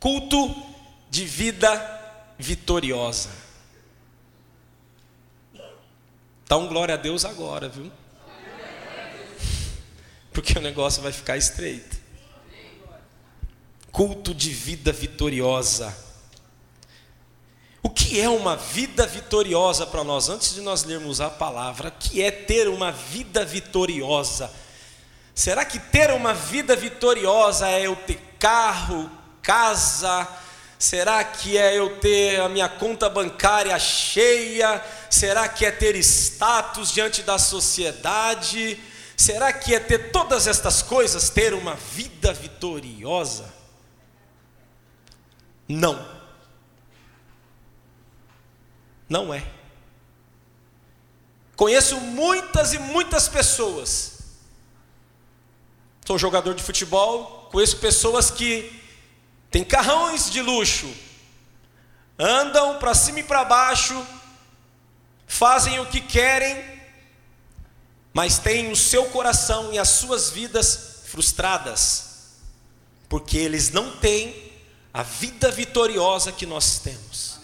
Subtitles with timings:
[0.00, 0.54] Culto
[1.10, 1.98] de vida
[2.38, 3.30] vitoriosa.
[6.46, 7.90] Dá um glória a Deus agora, viu?
[10.32, 11.98] Porque o negócio vai ficar estreito.
[13.90, 15.94] Culto de vida vitoriosa.
[17.82, 20.28] O que é uma vida vitoriosa para nós?
[20.28, 24.50] Antes de nós lermos a palavra, o que é ter uma vida vitoriosa?
[25.34, 29.10] Será que ter uma vida vitoriosa é eu ter carro,
[29.48, 30.28] casa?
[30.78, 34.84] Será que é eu ter a minha conta bancária cheia?
[35.10, 38.78] Será que é ter status diante da sociedade?
[39.16, 43.50] Será que é ter todas estas coisas, ter uma vida vitoriosa?
[45.66, 46.06] Não.
[49.08, 49.42] Não é.
[51.56, 54.18] Conheço muitas e muitas pessoas
[56.08, 58.77] Sou jogador de futebol, conheço pessoas que
[59.50, 60.92] têm carrões de luxo,
[62.18, 64.06] andam para cima e para baixo,
[65.26, 66.78] fazem o que querem,
[68.12, 72.34] mas têm o seu coração e as suas vidas frustradas,
[73.08, 74.52] porque eles não têm
[74.92, 77.38] a vida vitoriosa que nós temos.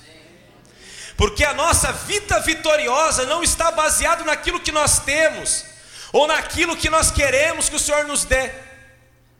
[1.16, 5.64] Porque a nossa vida vitoriosa não está baseada naquilo que nós temos,
[6.12, 8.52] ou naquilo que nós queremos que o Senhor nos dê.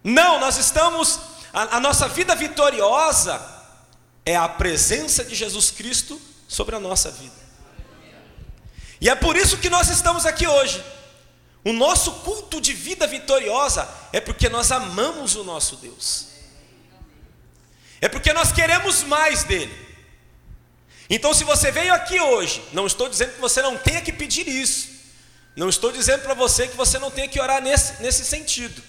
[0.03, 1.19] Não, nós estamos,
[1.55, 3.41] a, a nossa vida vitoriosa
[4.27, 7.45] é a presença de Jesus Cristo sobre a nossa vida.
[9.01, 10.83] E é por isso que nós estamos aqui hoje.
[11.65, 16.27] O nosso culto de vida vitoriosa é porque nós amamos o nosso Deus.
[18.01, 19.75] É porque nós queremos mais dele.
[21.09, 24.49] Então, se você veio aqui hoje, não estou dizendo que você não tenha que pedir
[24.49, 24.89] isso.
[25.55, 28.83] Não estou dizendo para você que você não tem que orar nesse, nesse sentido.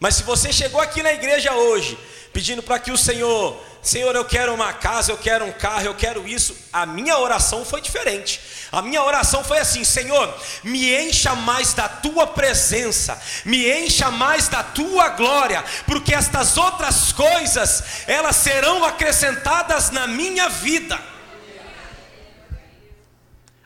[0.00, 1.98] Mas se você chegou aqui na igreja hoje,
[2.32, 5.94] pedindo para que o Senhor, Senhor, eu quero uma casa, eu quero um carro, eu
[5.94, 8.40] quero isso, a minha oração foi diferente.
[8.72, 14.48] A minha oração foi assim: Senhor, me encha mais da tua presença, me encha mais
[14.48, 21.00] da tua glória, porque estas outras coisas, elas serão acrescentadas na minha vida.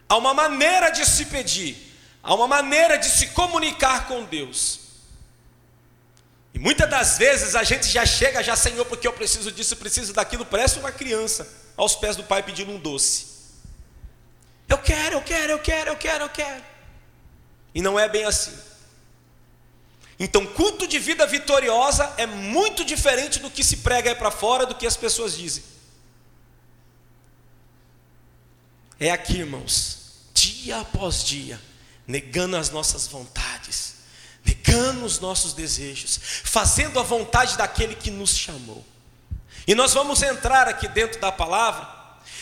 [0.07, 1.89] Há uma maneira de se pedir
[2.21, 4.78] Há uma maneira de se comunicar com Deus.
[6.59, 10.11] E muitas das vezes a gente já chega, já, Senhor, porque eu preciso disso, preciso
[10.11, 11.47] daquilo, parece uma criança
[11.77, 13.27] aos pés do pai pedindo um doce.
[14.67, 16.61] Eu quero, eu quero, eu quero, eu quero, eu quero.
[17.73, 18.53] E não é bem assim.
[20.19, 24.65] Então, culto de vida vitoriosa é muito diferente do que se prega aí para fora,
[24.65, 25.63] do que as pessoas dizem.
[28.99, 31.57] É aqui, irmãos, dia após dia,
[32.05, 33.98] negando as nossas vontades,
[34.45, 38.85] negando os nossos desejos, fazendo a vontade daquele que nos chamou.
[39.67, 41.87] E nós vamos entrar aqui dentro da palavra,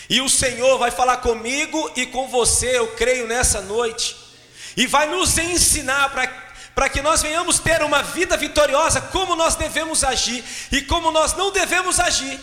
[0.10, 4.16] e o Senhor vai falar comigo e com você, eu creio nessa noite,
[4.76, 6.48] e vai nos ensinar para
[6.78, 11.34] para que nós venhamos ter uma vida vitoriosa, como nós devemos agir e como nós
[11.34, 12.40] não devemos agir.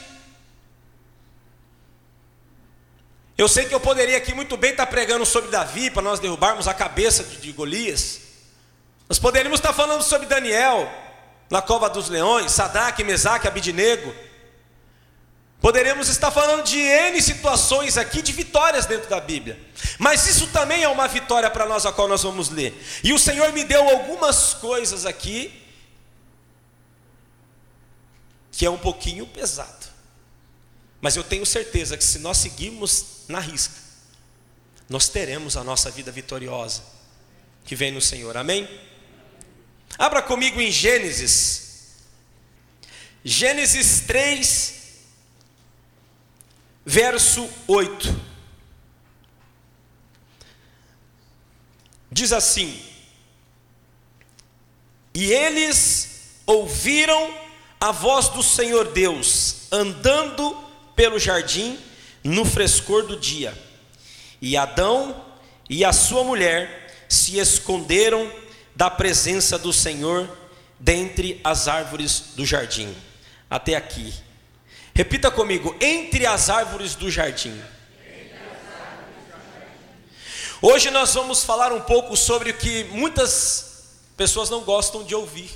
[3.39, 6.67] Eu sei que eu poderia aqui muito bem estar pregando sobre Davi para nós derrubarmos
[6.67, 8.23] a cabeça de, Golias.
[9.09, 10.91] Nós poderíamos estar falando sobre Daniel
[11.51, 14.15] na cova dos leões, Sadraque, Mesaque, Abidinego.
[15.61, 19.59] Poderíamos estar falando de N situações aqui de vitórias dentro da Bíblia.
[19.99, 22.79] Mas isso também é uma vitória para nós a qual nós vamos ler.
[23.03, 25.63] E o Senhor me deu algumas coisas aqui
[28.53, 29.87] que é um pouquinho pesado.
[31.01, 33.75] Mas eu tenho certeza que se nós seguirmos na risca,
[34.89, 36.83] nós teremos a nossa vida vitoriosa
[37.65, 38.37] que vem no Senhor.
[38.37, 38.69] Amém?
[39.99, 41.65] Abra comigo em Gênesis.
[43.25, 44.75] Gênesis 3,
[46.85, 48.23] verso 8.
[52.11, 52.81] Diz assim:
[55.15, 57.35] E eles ouviram
[57.81, 60.57] a voz do Senhor Deus andando
[60.95, 61.79] pelo jardim
[62.23, 63.57] no frescor do dia.
[64.41, 65.25] E Adão
[65.69, 68.31] e a sua mulher se esconderam
[68.75, 70.29] da presença do Senhor
[70.79, 72.95] dentre as árvores do jardim.
[73.49, 74.13] Até aqui.
[74.95, 77.61] Repita comigo: entre as árvores do jardim.
[80.61, 85.51] Hoje nós vamos falar um pouco sobre o que muitas pessoas não gostam de ouvir,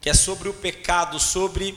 [0.00, 1.76] que é sobre o pecado, sobre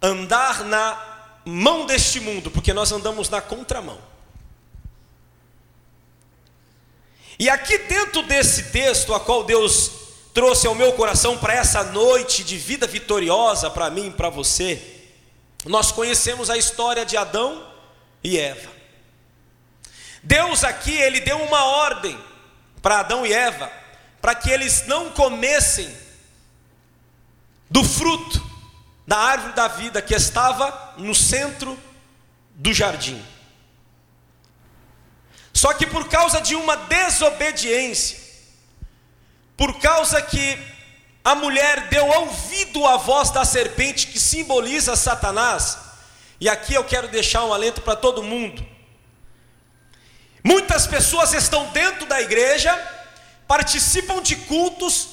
[0.00, 3.98] andar na mão deste mundo, porque nós andamos na contramão.
[7.38, 9.90] E aqui dentro desse texto, a qual Deus
[10.34, 14.80] trouxe ao meu coração para essa noite de vida vitoriosa para mim e para você,
[15.64, 17.66] nós conhecemos a história de Adão
[18.22, 18.70] e Eva.
[20.22, 22.18] Deus aqui, ele deu uma ordem
[22.80, 23.70] para Adão e Eva,
[24.20, 25.92] para que eles não comessem
[27.68, 28.40] do fruto
[29.06, 31.78] da árvore da vida que estava no centro
[32.54, 33.22] do jardim.
[35.62, 38.18] Só que por causa de uma desobediência,
[39.56, 40.58] por causa que
[41.24, 45.78] a mulher deu ouvido à voz da serpente que simboliza Satanás,
[46.40, 48.66] e aqui eu quero deixar um alento para todo mundo.
[50.42, 52.76] Muitas pessoas estão dentro da igreja,
[53.46, 55.10] participam de cultos,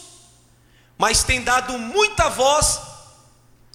[0.98, 2.81] mas têm dado muita voz,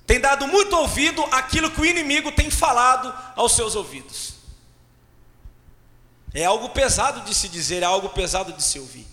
[0.04, 4.33] têm dado muito ouvido àquilo que o inimigo tem falado aos seus ouvidos.
[6.34, 9.06] É algo pesado de se dizer, é algo pesado de se ouvir.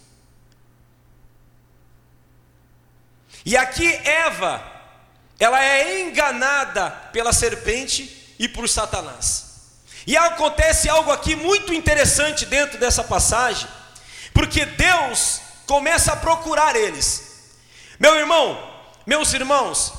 [3.45, 4.63] E aqui Eva,
[5.39, 9.51] ela é enganada pela serpente e por Satanás.
[10.05, 13.67] E acontece algo aqui muito interessante dentro dessa passagem,
[14.33, 17.51] porque Deus começa a procurar eles.
[17.99, 18.71] Meu irmão,
[19.05, 19.93] meus irmãos,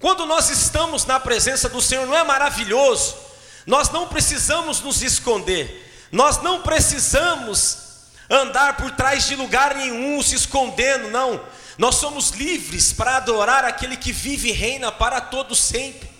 [0.00, 3.16] quando nós estamos na presença do Senhor, não é maravilhoso?
[3.66, 7.78] Nós não precisamos nos esconder, nós não precisamos
[8.30, 11.40] andar por trás de lugar nenhum, se escondendo, não.
[11.76, 16.14] Nós somos livres para adorar aquele que vive e reina para todo sempre.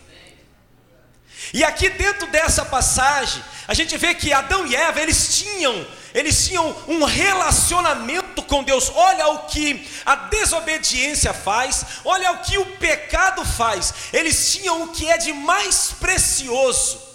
[1.52, 6.46] E aqui dentro dessa passagem, a gente vê que Adão e Eva, eles tinham, eles
[6.46, 8.90] tinham um relacionamento com Deus.
[8.94, 13.94] Olha o que a desobediência faz, olha o que o pecado faz.
[14.12, 17.13] Eles tinham o que é de mais precioso.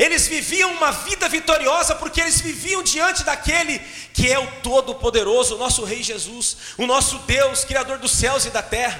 [0.00, 3.78] Eles viviam uma vida vitoriosa porque eles viviam diante daquele
[4.14, 8.50] que é o Todo-Poderoso, o nosso Rei Jesus, o nosso Deus, Criador dos céus e
[8.50, 8.98] da terra.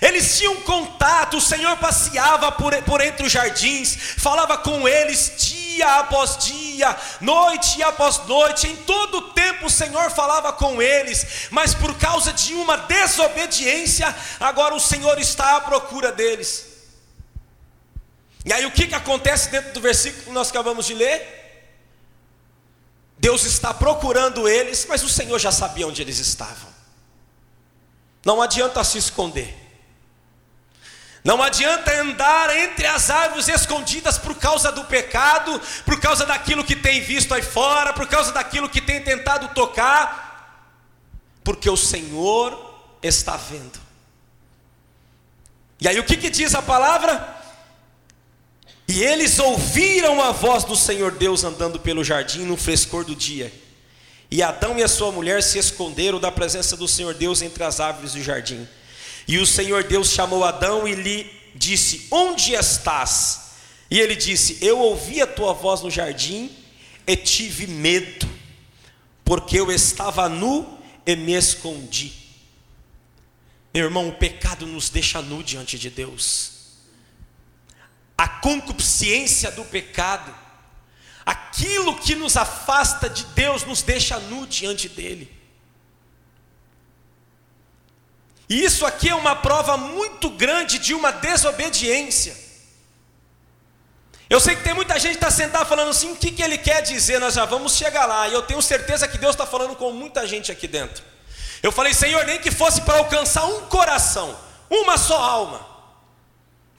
[0.00, 5.98] Eles tinham contato, o Senhor passeava por, por entre os jardins, falava com eles dia
[5.98, 11.74] após dia, noite após noite, em todo o tempo o Senhor falava com eles, mas
[11.74, 16.69] por causa de uma desobediência, agora o Senhor está à procura deles.
[18.44, 21.40] E aí o que, que acontece dentro do versículo que nós acabamos de ler?
[23.18, 26.70] Deus está procurando eles, mas o Senhor já sabia onde eles estavam.
[28.24, 29.56] Não adianta se esconder.
[31.22, 36.74] Não adianta andar entre as árvores escondidas por causa do pecado, por causa daquilo que
[36.74, 40.66] tem visto aí fora, por causa daquilo que tem tentado tocar,
[41.44, 43.78] porque o Senhor está vendo.
[45.78, 47.39] E aí o que, que diz a palavra?
[48.92, 53.52] E eles ouviram a voz do Senhor Deus andando pelo jardim no frescor do dia.
[54.28, 57.78] E Adão e a sua mulher se esconderam da presença do Senhor Deus entre as
[57.78, 58.66] árvores do jardim.
[59.28, 63.52] E o Senhor Deus chamou Adão e lhe disse: Onde estás?
[63.88, 66.50] E ele disse: Eu ouvi a tua voz no jardim
[67.06, 68.28] e tive medo,
[69.24, 72.12] porque eu estava nu e me escondi.
[73.72, 76.59] Meu irmão, o pecado nos deixa nu diante de Deus
[78.20, 80.30] a concupiscência do pecado,
[81.24, 85.34] aquilo que nos afasta de Deus, nos deixa nu diante dEle.
[88.46, 92.36] E isso aqui é uma prova muito grande de uma desobediência.
[94.28, 96.58] Eu sei que tem muita gente que está sentada falando assim, o que, que ele
[96.58, 97.18] quer dizer?
[97.20, 100.26] Nós já vamos chegar lá, e eu tenho certeza que Deus está falando com muita
[100.26, 101.02] gente aqui dentro.
[101.62, 105.69] Eu falei, Senhor, nem que fosse para alcançar um coração, uma só alma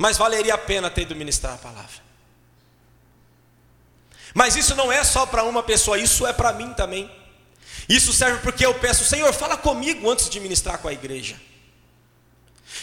[0.02, 2.02] mas valeria a pena ter ido ministrar a palavra.
[4.34, 7.10] Mas isso não é só para uma pessoa, isso é para mim também.
[7.88, 11.40] Isso serve porque eu peço, Senhor, fala comigo antes de ministrar com a igreja.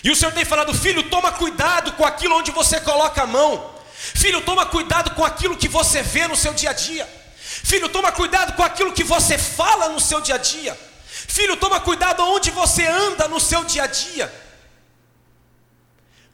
[0.04, 3.74] E o Senhor tem falado, filho, toma cuidado com aquilo onde você coloca a mão.
[3.96, 7.08] Filho, toma cuidado com aquilo que você vê no seu dia a dia.
[7.40, 10.78] Filho, toma cuidado com aquilo que você fala no seu dia a dia.
[11.08, 14.47] Filho, toma cuidado onde você anda no seu dia a dia.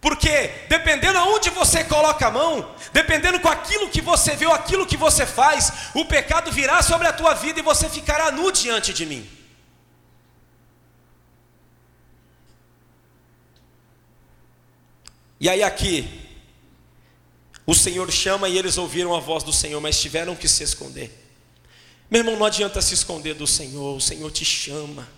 [0.05, 4.87] Porque dependendo aonde você coloca a mão, dependendo com aquilo que você vê ou aquilo
[4.87, 8.93] que você faz, o pecado virá sobre a tua vida e você ficará nu diante
[8.93, 9.27] de mim.
[15.41, 16.07] E aí aqui,
[17.67, 21.11] o Senhor chama e eles ouviram a voz do Senhor, mas tiveram que se esconder.
[22.11, 25.09] Meu irmão, não adianta se esconder do Senhor, o Senhor te chama.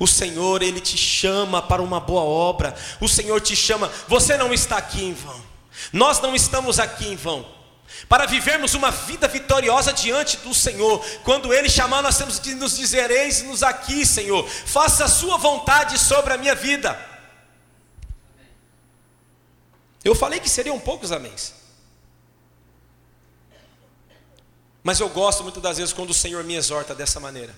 [0.00, 2.74] O Senhor, Ele te chama para uma boa obra.
[3.02, 3.92] O Senhor te chama.
[4.08, 5.38] Você não está aqui em vão.
[5.92, 7.46] Nós não estamos aqui em vão.
[8.08, 11.04] Para vivermos uma vida vitoriosa diante do Senhor.
[11.22, 14.48] Quando Ele chamar, nós temos que nos dizer: Eis-nos aqui, Senhor.
[14.48, 16.98] Faça a Sua vontade sobre a minha vida.
[20.02, 21.52] Eu falei que seriam poucos améns.
[24.82, 27.54] Mas eu gosto muitas das vezes quando o Senhor me exorta dessa maneira.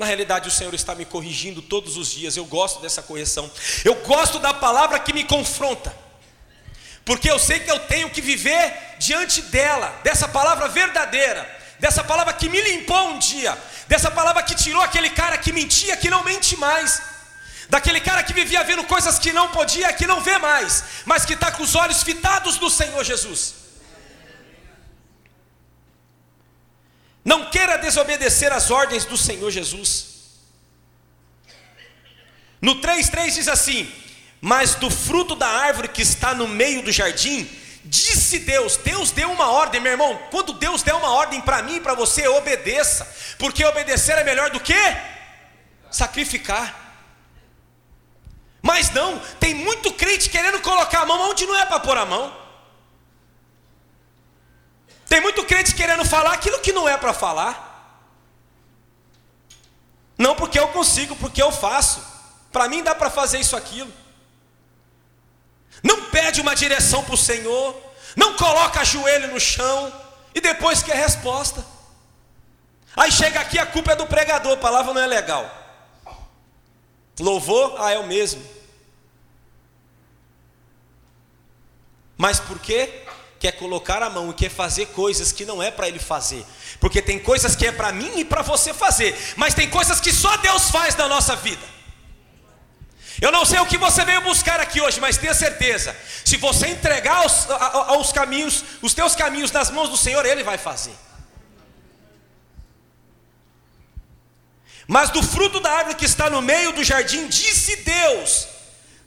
[0.00, 2.34] Na realidade, o Senhor está me corrigindo todos os dias.
[2.34, 3.50] Eu gosto dessa correção.
[3.84, 5.94] Eu gosto da palavra que me confronta.
[7.04, 11.46] Porque eu sei que eu tenho que viver diante dela, dessa palavra verdadeira,
[11.78, 15.98] dessa palavra que me limpou um dia, dessa palavra que tirou aquele cara que mentia,
[15.98, 17.02] que não mente mais,
[17.68, 21.34] daquele cara que vivia vendo coisas que não podia, que não vê mais, mas que
[21.34, 23.59] está com os olhos fitados no Senhor Jesus.
[27.24, 30.10] Não queira desobedecer às ordens do Senhor Jesus.
[32.60, 33.90] No 3,3 diz assim:
[34.40, 37.48] Mas do fruto da árvore que está no meio do jardim,
[37.84, 40.18] disse Deus, Deus deu uma ordem, meu irmão.
[40.30, 43.06] Quando Deus der uma ordem para mim e para você, obedeça,
[43.38, 44.74] porque obedecer é melhor do que
[45.90, 46.78] sacrificar.
[48.62, 52.04] Mas não, tem muito crente querendo colocar a mão onde não é para pôr a
[52.04, 52.39] mão.
[55.10, 57.52] Tem muito crente querendo falar aquilo que não é para falar.
[60.16, 62.00] Não porque eu consigo, porque eu faço.
[62.52, 63.92] Para mim dá para fazer isso aquilo.
[65.82, 67.76] Não pede uma direção para o Senhor,
[68.14, 69.92] não coloca joelho no chão
[70.32, 71.66] e depois quer resposta.
[72.96, 75.44] Aí chega aqui a culpa é do pregador, a palavra não é legal.
[77.18, 78.40] Louvor, ah, é o mesmo.
[82.16, 83.08] Mas por quê?
[83.40, 86.44] Quer colocar a mão e quer fazer coisas que não é para ele fazer.
[86.78, 90.12] Porque tem coisas que é para mim e para você fazer, mas tem coisas que
[90.12, 91.66] só Deus faz na nossa vida.
[93.18, 96.68] Eu não sei o que você veio buscar aqui hoje, mas tenha certeza, se você
[96.68, 97.50] entregar os,
[97.88, 100.94] aos caminhos, os teus caminhos nas mãos do Senhor, Ele vai fazer.
[104.86, 108.48] Mas do fruto da árvore que está no meio do jardim, disse Deus: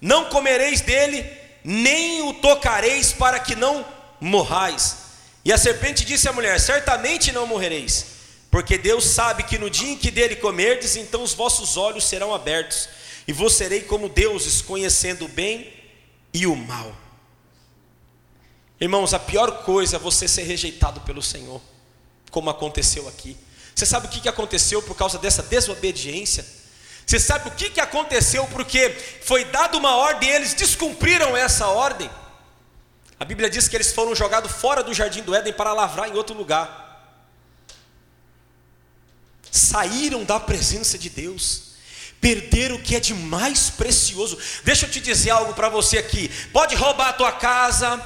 [0.02, 1.30] Não comereis dele,
[1.64, 3.86] nem o tocareis, para que não
[4.24, 4.98] morrais.
[5.44, 8.06] E a serpente disse à mulher: Certamente não morrereis,
[8.50, 12.34] porque Deus sabe que no dia em que dele comerdes, então os vossos olhos serão
[12.34, 12.88] abertos,
[13.28, 15.72] e vos serei como deuses, conhecendo o bem
[16.34, 16.96] e o mal.
[18.80, 21.62] Irmãos, a pior coisa é você ser rejeitado pelo Senhor,
[22.32, 23.38] como aconteceu aqui.
[23.76, 26.46] Você sabe o que aconteceu por causa dessa desobediência?
[27.06, 28.90] Você sabe o que aconteceu porque
[29.24, 32.10] foi dada uma ordem e eles descumpriram essa ordem?
[33.20, 36.14] A Bíblia diz que eles foram jogados fora do jardim do Éden para lavrar em
[36.14, 36.82] outro lugar.
[39.52, 41.74] Saíram da presença de Deus
[42.24, 44.40] perderam o que é de mais precioso.
[44.64, 46.30] Deixa eu te dizer algo para você aqui.
[46.54, 48.02] Pode roubar a tua casa,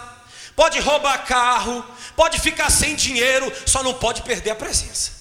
[0.55, 1.85] pode roubar carro,
[2.15, 5.11] pode ficar sem dinheiro, só não pode perder a presença.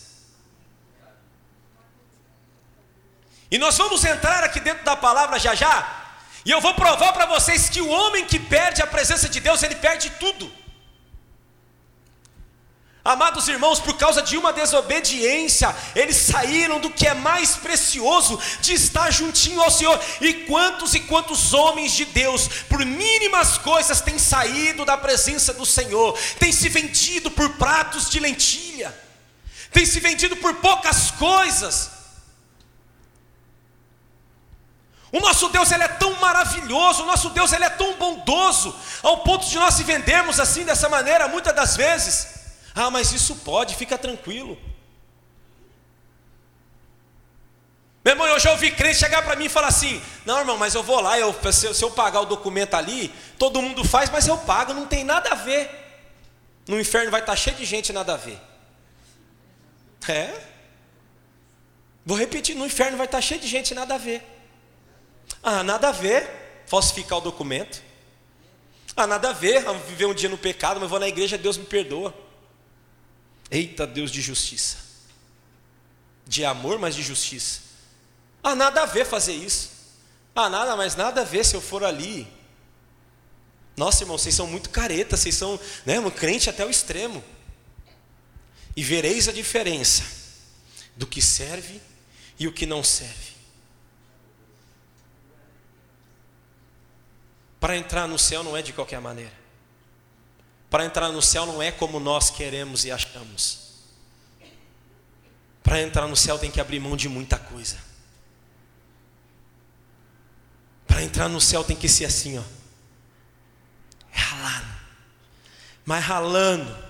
[3.50, 6.05] E nós vamos entrar aqui dentro da palavra já já,
[6.46, 9.64] e eu vou provar para vocês que o homem que perde a presença de Deus,
[9.64, 10.48] ele perde tudo.
[13.04, 18.74] Amados irmãos, por causa de uma desobediência, eles saíram do que é mais precioso, de
[18.74, 20.00] estar juntinho ao Senhor.
[20.20, 25.66] E quantos e quantos homens de Deus, por mínimas coisas, têm saído da presença do
[25.66, 28.96] Senhor, têm se vendido por pratos de lentilha,
[29.72, 31.95] têm se vendido por poucas coisas.
[35.12, 39.18] O nosso Deus ele é tão maravilhoso, o nosso Deus ele é tão bondoso, ao
[39.18, 42.34] ponto de nós se vendermos assim dessa maneira muitas das vezes.
[42.74, 44.58] Ah, mas isso pode, fica tranquilo.
[48.04, 50.74] Meu irmão, eu já ouvi crente chegar para mim e falar assim: Não, irmão, mas
[50.74, 54.28] eu vou lá, eu, se, se eu pagar o documento ali, todo mundo faz, mas
[54.28, 55.68] eu pago, não tem nada a ver.
[56.68, 58.40] No inferno vai estar tá cheio de gente, nada a ver.
[60.08, 60.40] É?
[62.04, 64.35] Vou repetir: no inferno vai estar tá cheio de gente, nada a ver.
[65.42, 66.28] Ah, nada a ver
[66.66, 67.82] falsificar o documento.
[68.96, 71.64] Ah, nada a ver viver um dia no pecado, mas vou na igreja, Deus me
[71.64, 72.14] perdoa.
[73.50, 74.78] Eita, Deus de justiça.
[76.26, 77.60] De amor, mas de justiça.
[78.42, 79.70] Ah, nada a ver fazer isso.
[80.34, 82.26] Ah, nada, mas nada a ver se eu for ali.
[83.76, 87.22] Nossa, irmão, vocês são muito caretas, vocês são né, um crente até o extremo.
[88.74, 90.02] E vereis a diferença
[90.96, 91.80] do que serve
[92.38, 93.35] e o que não serve.
[97.58, 99.32] Para entrar no céu não é de qualquer maneira.
[100.68, 103.66] Para entrar no céu não é como nós queremos e achamos.
[105.62, 107.78] Para entrar no céu tem que abrir mão de muita coisa.
[110.86, 112.42] Para entrar no céu tem que ser assim, ó.
[114.12, 114.76] É ralando.
[115.84, 116.86] Mas ralando.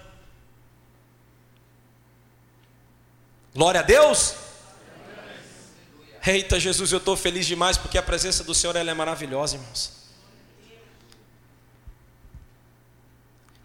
[3.55, 4.35] Glória a Deus.
[6.27, 9.96] Eita Jesus, eu estou feliz demais porque a presença do Senhor ela é maravilhosa, irmãos.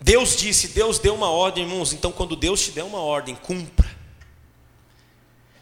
[0.02, 1.94] Deus disse, Deus deu uma ordem, irmãos.
[1.94, 3.90] Então, quando Deus te der uma ordem, cumpra.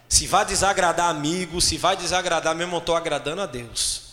[0.08, 4.10] Se vai desagradar amigo, se vai desagradar, mesmo eu estou agradando a Deus.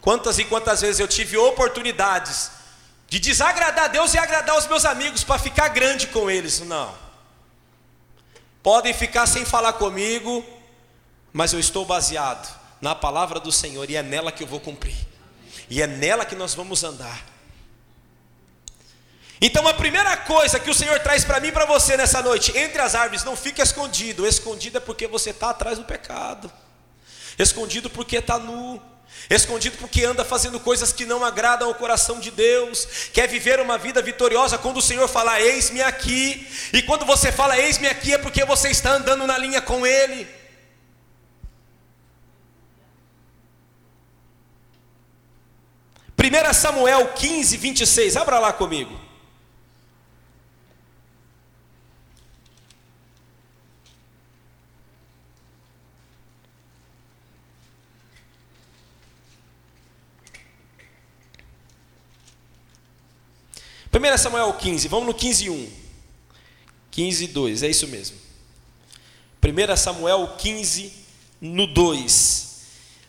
[0.00, 2.50] Quantas e quantas vezes eu tive oportunidades
[3.08, 6.60] de desagradar a Deus e agradar os meus amigos para ficar grande com eles.
[6.60, 6.92] Não.
[8.62, 10.44] Podem ficar sem falar comigo,
[11.32, 14.96] mas eu estou baseado na palavra do Senhor e é nela que eu vou cumprir.
[15.68, 17.24] E é nela que nós vamos andar.
[19.40, 22.56] Então a primeira coisa que o Senhor traz para mim e para você nessa noite,
[22.56, 24.26] entre as árvores, não fique escondido.
[24.26, 26.52] Escondido é porque você está atrás do pecado.
[27.38, 28.82] Escondido porque está nu
[29.28, 33.76] escondido porque anda fazendo coisas que não agradam ao coração de Deus, quer viver uma
[33.78, 34.58] vida vitoriosa.
[34.58, 38.70] Quando o Senhor fala, eis-me aqui, e quando você fala, eis-me aqui, é porque você
[38.70, 40.26] está andando na linha com Ele.
[46.16, 49.09] Primeira Samuel 15, 26, abra lá comigo.
[64.10, 65.72] 1 Samuel 15, vamos no 15, 1.
[66.90, 68.16] 15, 2, é isso mesmo.
[69.42, 70.92] 1 Samuel 15,
[71.40, 72.50] no 2.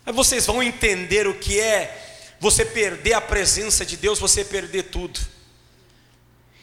[0.06, 4.84] Aí vocês vão entender o que é você perder a presença de Deus, você perder
[4.84, 5.20] tudo.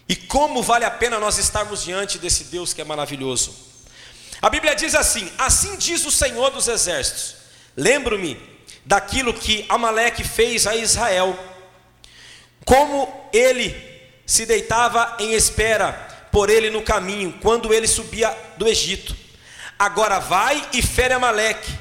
[0.08, 3.54] E como vale a pena nós estarmos diante desse Deus que é maravilhoso.
[4.40, 7.36] A Bíblia diz assim: Assim diz o Senhor dos Exércitos:
[7.76, 8.40] Lembro-me
[8.84, 11.38] daquilo que Amaleque fez a Israel,
[12.64, 13.87] como ele
[14.28, 15.90] se deitava em espera
[16.30, 19.16] por ele no caminho, quando ele subia do Egito.
[19.78, 21.72] Agora vai e fere Amaleque,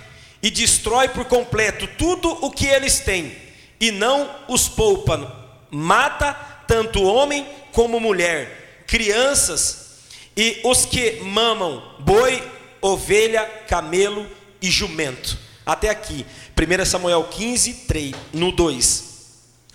[0.41, 3.35] e destrói por completo tudo o que eles têm,
[3.81, 5.45] e não os poupa.
[5.69, 6.33] Mata
[6.65, 9.87] tanto homem como mulher, crianças
[10.35, 12.41] e os que mamam, boi,
[12.79, 14.25] ovelha, camelo
[14.61, 15.37] e jumento.
[15.65, 19.16] Até aqui, 1 Samuel 15, 3, no 2.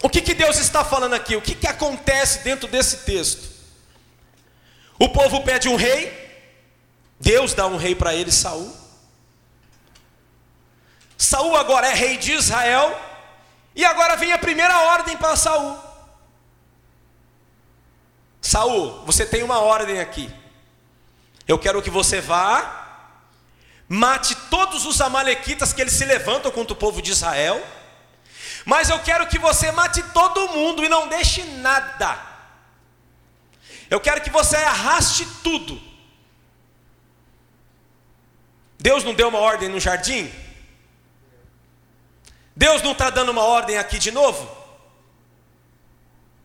[0.02, 1.36] O que, que Deus está falando aqui?
[1.36, 3.52] O que, que acontece dentro desse texto?
[4.98, 6.12] O povo pede um rei,
[7.20, 8.76] Deus dá um rei para ele, Saul.
[11.16, 13.00] Saul agora é rei de Israel,
[13.76, 15.78] e agora vem a primeira ordem para Saul.
[18.40, 20.28] Saul, você tem uma ordem aqui.
[21.46, 23.06] Eu quero que você vá,
[23.88, 27.64] mate todos os amalequitas que eles se levantam contra o povo de Israel
[28.64, 32.18] mas eu quero que você mate todo mundo e não deixe nada.
[33.90, 35.80] Eu quero que você arraste tudo.
[38.78, 40.32] Deus não deu uma ordem no jardim?
[42.54, 44.62] Deus não está dando uma ordem aqui de novo?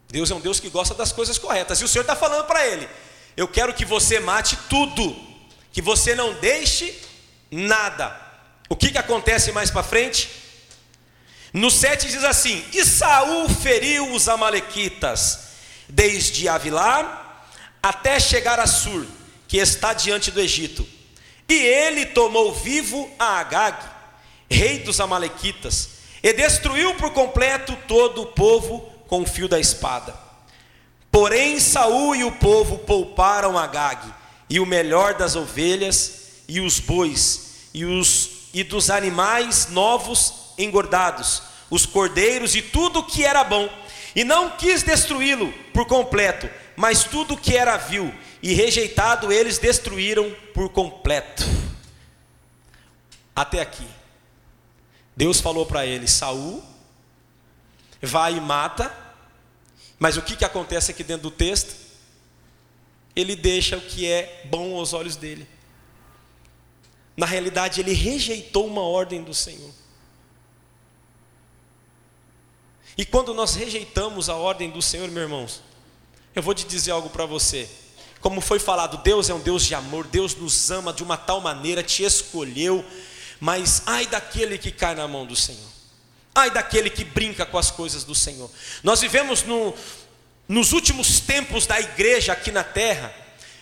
[0.07, 1.81] Deus é um Deus que gosta das coisas corretas.
[1.81, 2.87] E o Senhor está falando para ele:
[3.35, 5.15] Eu quero que você mate tudo,
[5.71, 6.97] que você não deixe
[7.51, 8.15] nada.
[8.69, 10.46] O que, que acontece mais para frente?
[11.57, 15.39] No 7 diz assim: E Saul feriu os amalequitas,
[15.89, 17.45] desde Avilá
[17.81, 19.07] até chegar a Sur,
[19.47, 20.87] que está diante do Egito.
[21.49, 23.75] E ele tomou vivo a Agag,
[24.47, 25.89] rei dos amalequitas,
[26.21, 30.15] e destruiu por completo todo o povo com o fio da espada.
[31.11, 34.13] Porém Saul e o povo pouparam Agag,
[34.47, 41.43] e o melhor das ovelhas, e os bois, e os e dos animais novos engordados,
[41.69, 43.69] os cordeiros e tudo que era bom,
[44.15, 50.35] e não quis destruí-lo por completo, mas tudo que era vil, e rejeitado eles destruíram
[50.53, 51.43] por completo.
[53.35, 53.87] Até aqui.
[55.15, 56.63] Deus falou para ele: Saul,
[58.01, 58.91] vai e mata.
[59.99, 61.75] Mas o que, que acontece aqui dentro do texto?
[63.15, 65.47] Ele deixa o que é bom aos olhos dele.
[67.15, 69.71] Na realidade, ele rejeitou uma ordem do Senhor.
[72.97, 75.61] E quando nós rejeitamos a ordem do Senhor, meus irmãos,
[76.35, 77.69] eu vou te dizer algo para você.
[78.19, 81.39] Como foi falado, Deus é um Deus de amor, Deus nos ama de uma tal
[81.39, 82.83] maneira, te escolheu,
[83.39, 85.69] mas ai daquele que cai na mão do Senhor,
[86.33, 88.49] ai daquele que brinca com as coisas do Senhor.
[88.81, 89.75] Nós vivemos no,
[90.47, 93.13] nos últimos tempos da igreja aqui na terra,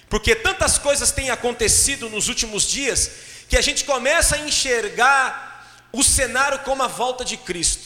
[0.10, 3.12] porque tantas coisas têm acontecido nos últimos dias,
[3.50, 7.85] que a gente começa a enxergar o cenário como a volta de Cristo.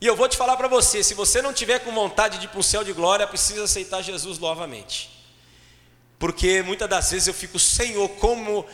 [0.00, 2.48] E eu vou te falar para você: se você não tiver com vontade de ir
[2.48, 5.10] para o céu de glória, precisa aceitar Jesus novamente.
[6.18, 8.66] Porque muitas das vezes eu fico, Senhor, como,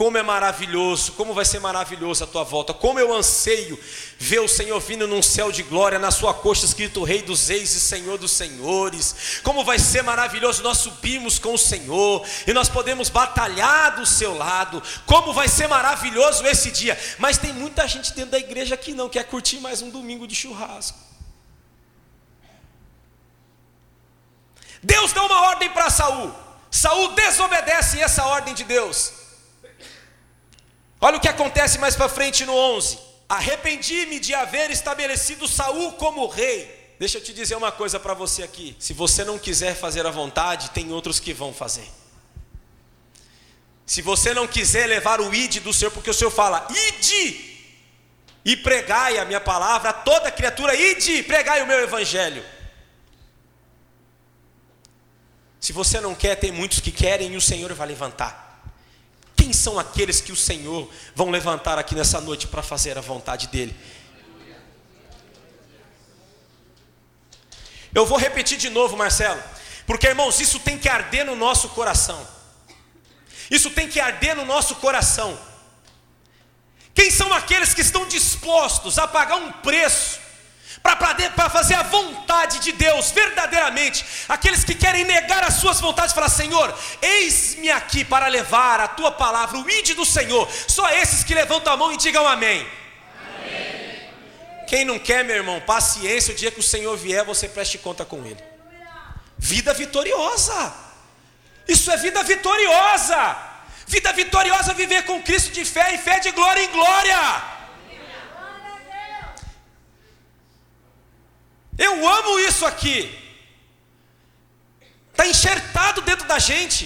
[0.00, 3.78] como é maravilhoso, como vai ser maravilhoso a tua volta, como eu anseio
[4.18, 7.74] ver o Senhor vindo num céu de glória, na sua coxa escrito Rei dos Reis
[7.74, 12.66] e Senhor dos Senhores, como vai ser maravilhoso nós subimos com o Senhor e nós
[12.66, 18.14] podemos batalhar do seu lado, como vai ser maravilhoso esse dia, mas tem muita gente
[18.14, 20.98] dentro da igreja que não quer curtir mais um domingo de churrasco.
[24.82, 26.34] Deus dá uma ordem para Saul,
[26.70, 29.19] Saul desobedece essa ordem de Deus.
[31.00, 32.98] Olha o que acontece mais para frente no 11.
[33.28, 36.94] Arrependi-me de haver estabelecido Saul como rei.
[36.98, 38.76] Deixa eu te dizer uma coisa para você aqui.
[38.78, 41.88] Se você não quiser fazer a vontade, tem outros que vão fazer.
[43.86, 47.50] Se você não quiser levar o id do Senhor, porque o Senhor fala, ide
[48.44, 52.44] e pregai a minha palavra a toda criatura, ide, pregai o meu evangelho.
[55.58, 58.49] Se você não quer, tem muitos que querem e o Senhor vai levantar.
[59.50, 63.48] Quem são aqueles que o Senhor vão levantar aqui nessa noite para fazer a vontade
[63.48, 63.74] dEle?
[67.92, 69.42] Eu vou repetir de novo, Marcelo,
[69.88, 72.24] porque irmãos, isso tem que arder no nosso coração.
[73.50, 75.36] Isso tem que arder no nosso coração.
[76.94, 80.20] Quem são aqueles que estão dispostos a pagar um preço
[80.82, 84.04] para fazer a vontade de Deus verdadeiramente.
[84.28, 89.12] Aqueles que querem negar as suas vontades, falar: Senhor, eis-me aqui para levar a tua
[89.12, 90.48] palavra, o ide do Senhor.
[90.68, 92.66] Só esses que levantam a mão e digam amém.
[93.38, 94.10] amém.
[94.66, 98.04] Quem não quer, meu irmão, paciência, o dia que o Senhor vier, você preste conta
[98.04, 98.42] com Ele.
[99.38, 100.74] Vida vitoriosa,
[101.66, 103.36] isso é vida vitoriosa.
[103.86, 107.59] Vida vitoriosa, viver com Cristo de fé e fé de glória em glória.
[111.86, 112.96] Eu amo isso aqui.
[115.10, 116.82] Está enxertado dentro da gente.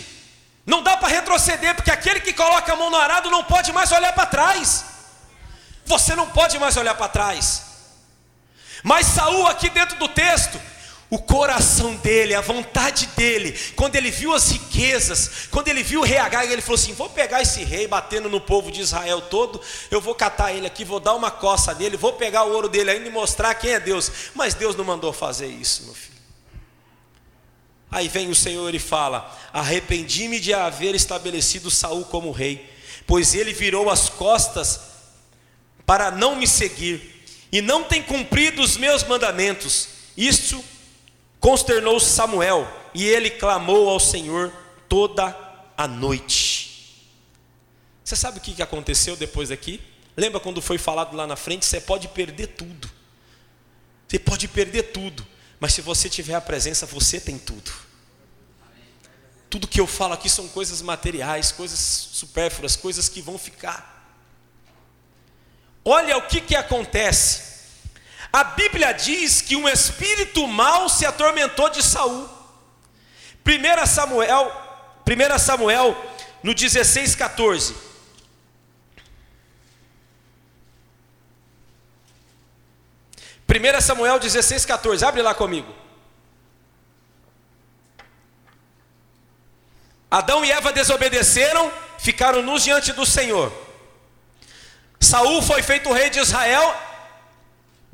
[0.65, 3.91] Não dá para retroceder, porque aquele que coloca a mão no arado não pode mais
[3.91, 4.85] olhar para trás.
[5.85, 7.63] Você não pode mais olhar para trás.
[8.85, 10.61] Mas Saul aqui dentro do texto,
[11.15, 16.05] o coração dele, a vontade dele, quando ele viu as riquezas, quando ele viu o
[16.05, 19.61] rei Agag, ele falou assim: Vou pegar esse rei batendo no povo de Israel todo,
[19.93, 22.91] eu vou catar ele aqui, vou dar uma coça nele, vou pegar o ouro dele
[22.91, 24.11] ainda e mostrar quem é Deus.
[24.35, 26.15] Mas Deus não mandou fazer isso, meu filho.
[27.93, 32.69] Aí vem o Senhor e fala: Arrependi-me de haver estabelecido Saul como rei,
[33.07, 34.81] pois ele virou as costas
[35.87, 39.95] para não me seguir, e não tem cumprido os meus mandamentos.
[40.17, 40.65] Isto
[41.45, 44.51] consternou Samuel e ele clamou ao Senhor
[44.89, 45.37] toda
[45.77, 47.07] a noite.
[48.03, 49.79] Você sabe o que aconteceu depois daqui?
[50.17, 51.67] Lembra quando foi falado lá na frente?
[51.67, 52.91] Você pode perder tudo.
[54.09, 55.27] Você pode perder tudo,
[55.61, 57.71] mas se você tiver a presença, você tem tudo.
[59.51, 64.17] Tudo que eu falo aqui são coisas materiais, coisas supérfluas, coisas que vão ficar.
[65.85, 67.54] Olha o que, que acontece.
[68.35, 72.29] A Bíblia diz que um espírito mau se atormentou de Saul.
[73.47, 74.51] 1 Samuel,
[75.07, 75.97] 1 Samuel
[76.43, 77.77] no 16, 14.
[83.47, 85.73] Primeira Samuel 16, 14, abre lá comigo.
[90.11, 93.53] Adão e Eva desobedeceram, ficaram nus diante do Senhor.
[94.99, 96.94] Saul foi feito rei de Israel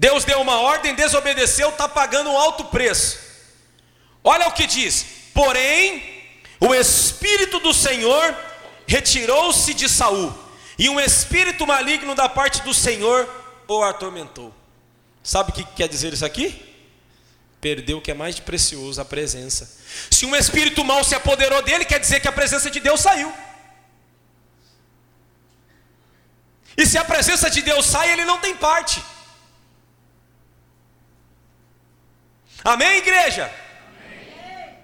[0.00, 3.18] Deus deu uma ordem, desobedeceu, está pagando um alto preço.
[4.24, 6.24] Olha o que diz: porém,
[6.58, 8.34] o Espírito do Senhor
[8.86, 10.32] retirou-se de Saul,
[10.78, 13.28] e um espírito maligno da parte do Senhor
[13.68, 14.54] o atormentou.
[15.22, 16.48] Sabe o que quer dizer isso aqui?
[17.60, 19.70] Perdeu o que é mais precioso, a presença.
[20.10, 23.30] Se um espírito mau se apoderou dele, quer dizer que a presença de Deus saiu.
[26.74, 29.04] E se a presença de Deus sai, ele não tem parte.
[32.64, 33.50] Amém, igreja?
[34.04, 34.78] Amém.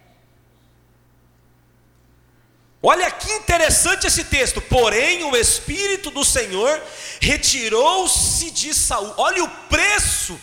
[2.82, 4.60] Olha que interessante esse texto.
[4.60, 6.82] Porém, o Espírito do Senhor
[7.20, 9.12] retirou-se de Saul.
[9.16, 10.40] Olha o preço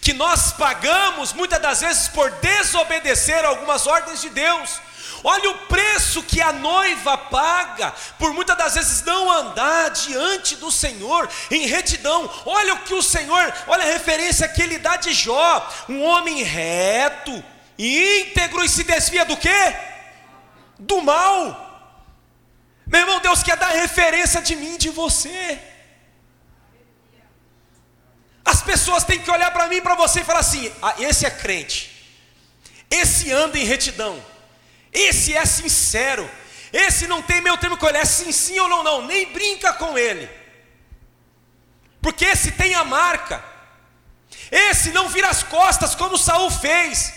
[0.00, 4.80] que nós pagamos muitas das vezes por desobedecer algumas ordens de Deus.
[5.24, 10.70] Olha o preço que a noiva paga por muitas das vezes não andar diante do
[10.70, 12.30] Senhor em retidão.
[12.44, 16.42] Olha o que o Senhor, olha a referência que ele dá de Jó, um homem
[16.42, 17.44] reto,
[17.78, 19.76] íntegro e se desvia do quê?
[20.78, 21.64] Do mal.
[22.86, 25.58] Meu irmão, Deus quer dar referência de mim, de você.
[28.44, 31.30] As pessoas têm que olhar para mim, para você e falar assim: ah, esse é
[31.30, 32.06] crente,
[32.88, 34.22] esse anda em retidão.
[34.96, 36.28] Esse é sincero,
[36.72, 39.74] esse não tem meu termo com ele, é sim, sim ou não, não, nem brinca
[39.74, 40.26] com ele,
[42.00, 43.44] porque esse tem a marca,
[44.50, 47.12] esse não vira as costas como Saul fez,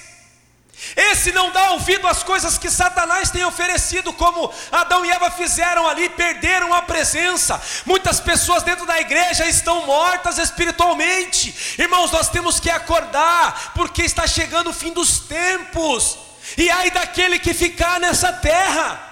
[0.96, 5.88] esse não dá ouvido às coisas que Satanás tem oferecido, como Adão e Eva fizeram
[5.88, 7.62] ali, perderam a presença.
[7.86, 11.76] Muitas pessoas dentro da igreja estão mortas espiritualmente.
[11.78, 16.18] Irmãos, nós temos que acordar, porque está chegando o fim dos tempos.
[16.58, 19.08] E ai daquele que ficar nessa terra.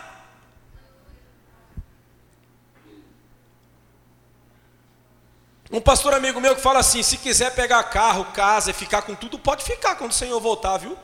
[5.71, 9.15] Um pastor amigo meu que fala assim: se quiser pegar carro, casa e ficar com
[9.15, 10.97] tudo, pode ficar quando o Senhor voltar, viu?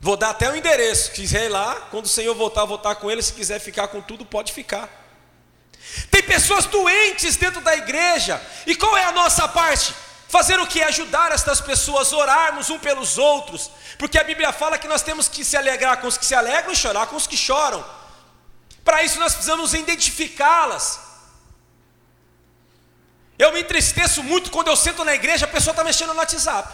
[0.00, 1.06] Vou dar até o endereço.
[1.06, 3.22] Se quiser ir lá, quando o Senhor voltar, voltar com ele.
[3.22, 4.88] Se quiser ficar com tudo, pode ficar.
[6.10, 8.40] Tem pessoas doentes dentro da igreja.
[8.66, 9.94] E qual é a nossa parte?
[10.30, 10.80] Fazer o que?
[10.80, 13.68] Ajudar estas pessoas, orarmos um pelos outros.
[13.98, 16.72] Porque a Bíblia fala que nós temos que se alegrar com os que se alegram
[16.72, 17.84] e chorar com os que choram.
[18.84, 21.00] Para isso nós precisamos identificá-las.
[23.36, 26.72] Eu me entristeço muito quando eu sento na igreja, a pessoa está mexendo no WhatsApp.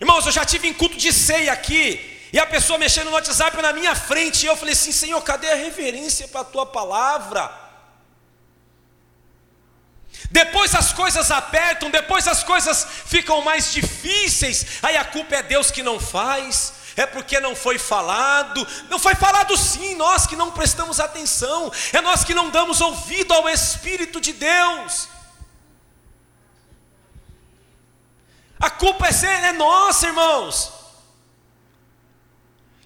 [0.00, 3.60] Irmãos, eu já tive em culto de ceia aqui, e a pessoa mexendo no WhatsApp
[3.60, 7.63] na minha frente, e eu falei assim: Senhor, cadê a reverência para a tua palavra?
[10.30, 15.70] Depois as coisas apertam, depois as coisas ficam mais difíceis, aí a culpa é Deus
[15.70, 20.50] que não faz, é porque não foi falado, não foi falado sim, nós que não
[20.50, 25.08] prestamos atenção, é nós que não damos ouvido ao Espírito de Deus.
[28.58, 30.72] A culpa é, é nossa, irmãos.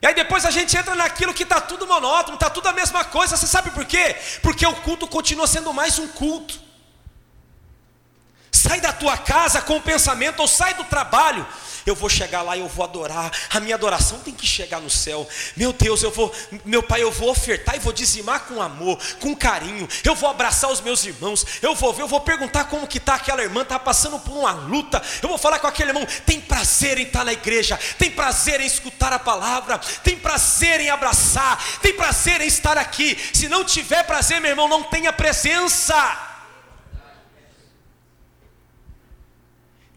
[0.00, 3.04] E aí depois a gente entra naquilo que está tudo monótono, está tudo a mesma
[3.04, 3.36] coisa.
[3.36, 4.16] Você sabe por quê?
[4.42, 6.67] Porque o culto continua sendo mais um culto.
[8.58, 11.46] Sai da tua casa com o pensamento, ou sai do trabalho
[11.88, 13.30] eu vou chegar lá e eu vou adorar.
[13.50, 15.26] A minha adoração tem que chegar no céu.
[15.56, 16.32] Meu Deus, eu vou,
[16.64, 19.88] meu Pai, eu vou ofertar e vou dizimar com amor, com carinho.
[20.04, 21.44] Eu vou abraçar os meus irmãos.
[21.62, 24.52] Eu vou ver, eu vou perguntar como que está aquela irmã, está passando por uma
[24.52, 25.02] luta.
[25.22, 28.66] Eu vou falar com aquele irmão, tem prazer em estar na igreja, tem prazer em
[28.66, 33.18] escutar a palavra, tem prazer em abraçar, tem prazer em estar aqui.
[33.32, 36.27] Se não tiver prazer, meu irmão, não tenha presença.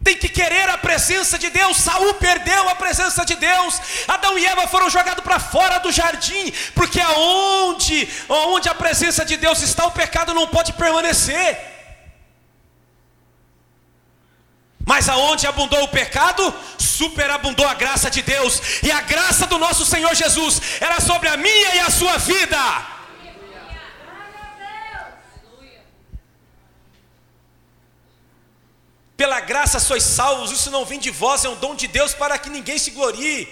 [0.04, 1.76] Tem que querer a presença de Deus.
[1.76, 3.80] Saul perdeu a presença de Deus.
[4.08, 9.36] Adão e Eva foram jogados para fora do jardim, porque aonde, aonde a presença de
[9.36, 11.72] Deus está, o pecado não pode permanecer.
[14.84, 19.86] Mas aonde abundou o pecado, superabundou a graça de Deus, e a graça do nosso
[19.86, 22.91] Senhor Jesus era sobre a minha e a sua vida.
[29.22, 32.36] Pela graça sois salvos, isso não vem de vós, é um dom de Deus para
[32.36, 33.46] que ninguém se glorie.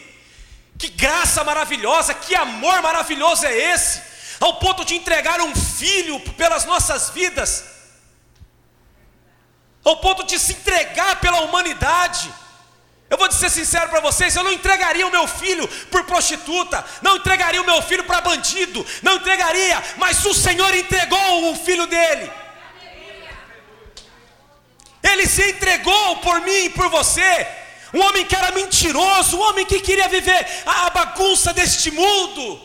[0.77, 4.03] Que graça maravilhosa, que amor maravilhoso é esse,
[4.41, 7.65] ao ponto de entregar um filho pelas nossas vidas,
[9.85, 12.35] ao ponto de se entregar pela humanidade.
[13.09, 17.19] Eu vou ser sincero para vocês, eu não entregaria o meu filho por prostituta, não
[17.19, 22.40] entregaria o meu filho para bandido, não entregaria, mas o Senhor entregou o filho dele.
[25.03, 27.47] Ele se entregou por mim e por você.
[27.93, 32.61] Um homem que era mentiroso, um homem que queria viver a bagunça deste mundo.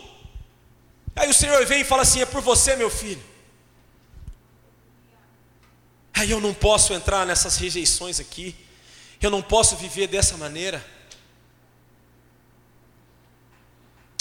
[1.15, 3.23] Aí o Senhor vem e fala assim: É por você, meu filho.
[6.13, 8.55] Aí eu não posso entrar nessas rejeições aqui.
[9.21, 10.85] Eu não posso viver dessa maneira.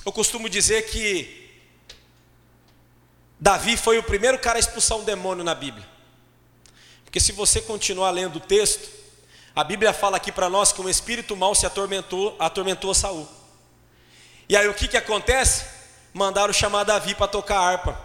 [0.05, 1.45] Eu costumo dizer que
[3.39, 5.94] Davi foi o primeiro cara a expulsar um demônio na Bíblia.
[7.15, 8.89] Porque se você continuar lendo o texto,
[9.55, 13.29] a Bíblia fala aqui para nós que um espírito mau se atormentou, atormentou Saul.
[14.49, 15.65] E aí o que, que acontece?
[16.13, 17.97] Mandaram chamar Davi para tocar harpa.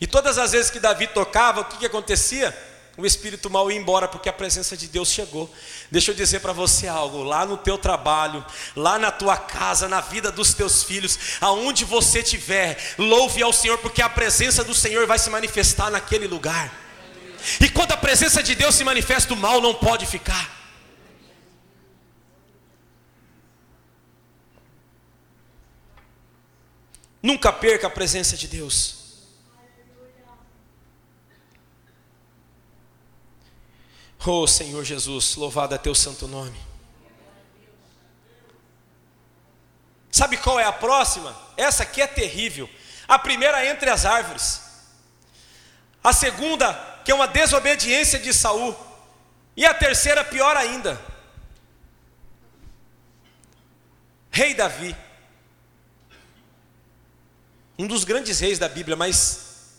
[0.00, 2.52] E todas as vezes que Davi tocava, o que, que acontecia?
[2.96, 5.48] O espírito mau ia embora porque a presença de Deus chegou.
[5.88, 10.00] Deixa eu dizer para você algo, lá no teu trabalho, lá na tua casa, na
[10.00, 15.06] vida dos teus filhos, aonde você estiver, louve ao Senhor porque a presença do Senhor
[15.06, 16.85] vai se manifestar naquele lugar.
[17.60, 20.54] E quando a presença de Deus se manifesta, o mal não pode ficar.
[27.22, 28.96] Nunca perca a presença de Deus.
[34.24, 36.58] Oh Senhor Jesus, louvado é teu santo nome.
[40.10, 41.36] Sabe qual é a próxima?
[41.56, 42.68] Essa aqui é terrível.
[43.06, 44.62] A primeira entre as árvores.
[46.02, 48.76] A segunda que é uma desobediência de Saul.
[49.56, 51.00] E a terceira, pior ainda.
[54.28, 54.94] Rei Davi.
[57.78, 59.76] um dos grandes reis da Bíblia, mas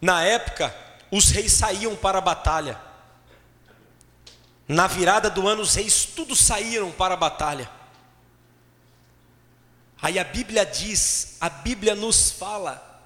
[0.00, 0.74] na época
[1.08, 2.76] os reis saíam para a batalha.
[4.66, 7.70] Na virada do ano, os reis todos saíram para a batalha.
[10.02, 12.97] Aí a Bíblia diz, a Bíblia nos fala,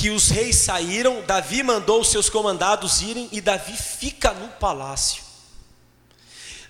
[0.00, 5.22] que os reis saíram, Davi mandou os seus comandados irem e Davi fica no palácio.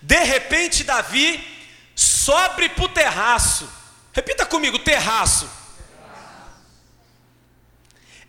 [0.02, 1.40] De repente, Davi
[1.94, 3.70] sobe para o terraço.
[4.12, 5.48] Repita comigo: terraço.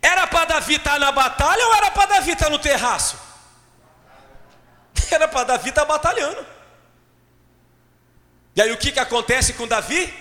[0.00, 3.18] Era para Davi estar tá na batalha ou era para Davi estar tá no terraço?
[5.10, 6.46] Era para Davi estar tá batalhando.
[8.54, 10.12] E aí o que, que acontece com Davi?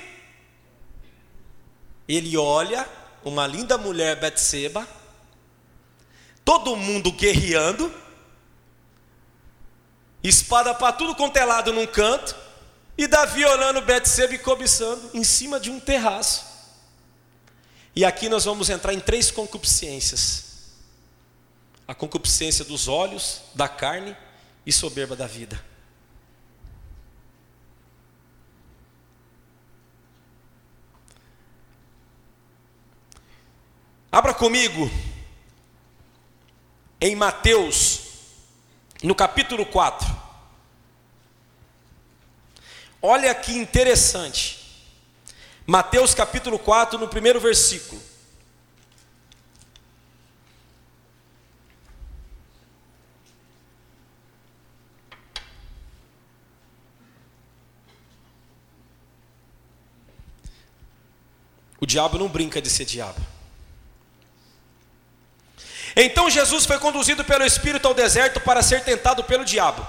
[2.07, 2.87] Ele olha
[3.23, 4.87] uma linda mulher Betseba,
[6.43, 7.93] todo mundo guerreando,
[10.23, 12.35] espada para tudo quanto é lado num canto,
[12.97, 16.45] e Davi olhando Betseba e cobiçando em cima de um terraço.
[17.95, 20.45] E aqui nós vamos entrar em três concupiscências:
[21.87, 24.15] a concupiscência dos olhos, da carne
[24.65, 25.70] e soberba da vida.
[34.11, 34.91] Abra comigo
[36.99, 38.01] em Mateus,
[39.01, 40.05] no capítulo 4.
[43.01, 44.59] Olha que interessante.
[45.65, 48.01] Mateus capítulo 4, no primeiro versículo.
[61.79, 63.40] O diabo não brinca de ser diabo.
[65.95, 69.85] Então Jesus foi conduzido pelo Espírito ao deserto para ser tentado pelo diabo.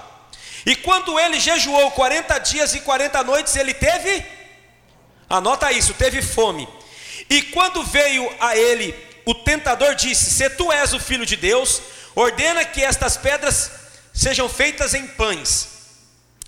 [0.65, 4.25] E quando ele jejuou 40 dias e 40 noites, ele teve,
[5.29, 6.67] anota isso, teve fome.
[7.29, 11.81] E quando veio a ele, o tentador disse: Se tu és o filho de Deus,
[12.15, 13.71] ordena que estas pedras
[14.13, 15.69] sejam feitas em pães.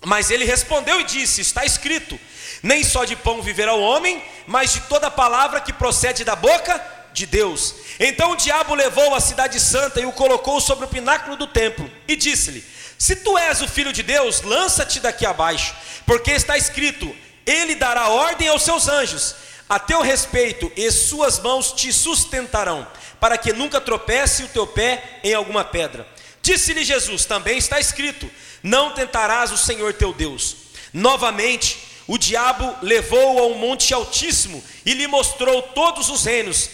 [0.06, 2.20] Mas ele respondeu e disse: Está escrito:
[2.62, 6.95] Nem só de pão viverá o homem, mas de toda palavra que procede da boca
[7.16, 7.74] de Deus.
[8.00, 11.90] Então o diabo levou a cidade santa e o colocou sobre o pináculo do templo
[12.08, 12.64] e disse-lhe:
[12.98, 15.74] Se tu és o filho de Deus, lança-te daqui abaixo,
[16.06, 19.34] porque está escrito: Ele dará ordem aos seus anjos
[19.68, 22.88] a teu respeito, e suas mãos te sustentarão,
[23.20, 26.06] para que nunca tropece o teu pé em alguma pedra.
[26.42, 28.30] Disse-lhe Jesus: Também está escrito:
[28.62, 30.58] Não tentarás o Senhor teu Deus.
[30.94, 36.70] Novamente, o diabo levou-o a um monte altíssimo e lhe mostrou todos os reinos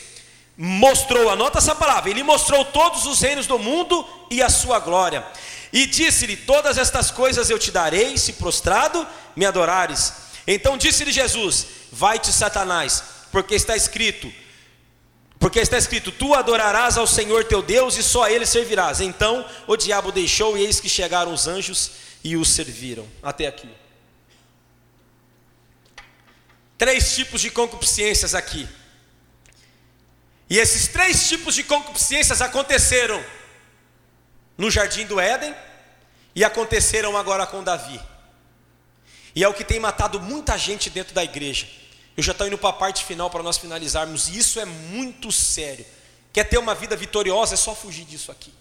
[0.63, 5.25] mostrou, anota essa palavra, ele mostrou todos os reinos do mundo e a sua glória.
[5.73, 10.13] E disse-lhe: Todas estas coisas eu te darei, se prostrado me adorares.
[10.45, 14.31] Então disse-lhe Jesus: Vai-te, Satanás, porque está escrito:
[15.39, 19.01] porque está escrito: Tu adorarás ao Senhor teu Deus e só a ele servirás.
[19.01, 21.89] Então o diabo deixou, e eis que chegaram os anjos
[22.23, 23.07] e o serviram.
[23.23, 23.67] Até aqui.
[26.77, 28.69] Três tipos de concupiscências aqui.
[30.51, 33.23] E esses três tipos de concupiscências aconteceram
[34.57, 35.55] no jardim do Éden
[36.35, 37.97] e aconteceram agora com Davi.
[39.33, 41.69] E é o que tem matado muita gente dentro da igreja.
[42.17, 45.31] Eu já estou indo para a parte final para nós finalizarmos, e isso é muito
[45.31, 45.85] sério.
[46.33, 48.53] Quer ter uma vida vitoriosa, é só fugir disso aqui.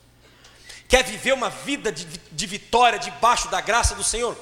[0.88, 4.38] Quer viver uma vida de, de vitória debaixo da graça do Senhor?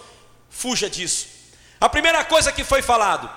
[0.50, 1.26] Fuja disso.
[1.80, 3.30] A primeira coisa que foi falado,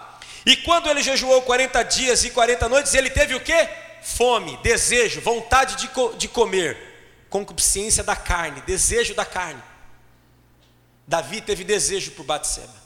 [0.45, 3.69] e quando ele jejuou 40 dias e 40 noites, ele teve o quê?
[4.01, 9.61] Fome, desejo, vontade de, co de comer, concupiscência da carne, desejo da carne.
[11.07, 12.81] Davi teve desejo por Batseba.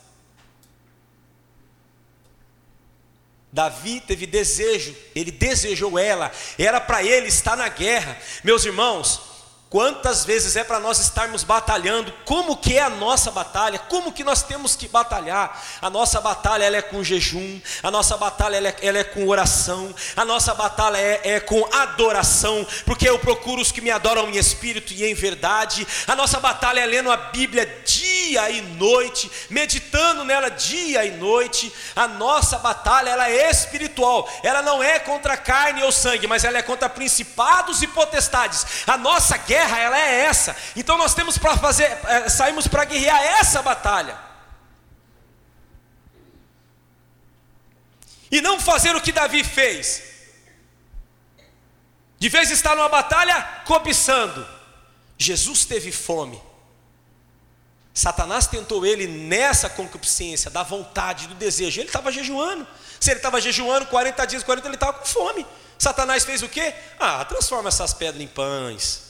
[3.51, 8.19] Davi teve desejo, ele desejou ela, era para ele estar na guerra.
[8.43, 9.34] Meus irmãos,
[9.75, 12.09] Quantas vezes é para nós estarmos batalhando?
[12.23, 13.77] Como que é a nossa batalha?
[13.77, 15.61] Como que nós temos que batalhar?
[15.81, 19.27] A nossa batalha ela é com jejum, a nossa batalha ela é, ela é com
[19.27, 24.29] oração, a nossa batalha é, é, com adoração, porque eu procuro os que me adoram
[24.29, 25.85] em espírito e em verdade.
[26.07, 31.69] A nossa batalha é lendo a Bíblia dia e noite, meditando nela dia e noite.
[31.93, 36.59] A nossa batalha ela é espiritual, ela não é contra carne ou sangue, mas ela
[36.59, 38.65] é contra principados e potestades.
[38.87, 40.55] A nossa guerra guerra ela é essa.
[40.75, 44.17] Então nós temos para fazer, é, saímos para guerrear essa batalha.
[48.31, 50.03] E não fazer o que Davi fez.
[52.17, 54.45] De vez estar numa batalha cobiçando.
[55.17, 56.41] Jesus teve fome.
[57.93, 61.79] Satanás tentou ele nessa concupiscência, da vontade, do desejo.
[61.79, 62.67] Ele estava jejuando.
[62.99, 65.45] Se ele estava jejuando 40 dias, 40, ele estava com fome.
[65.77, 66.73] Satanás fez o quê?
[66.99, 69.04] Ah, transforma essas pedras em pães.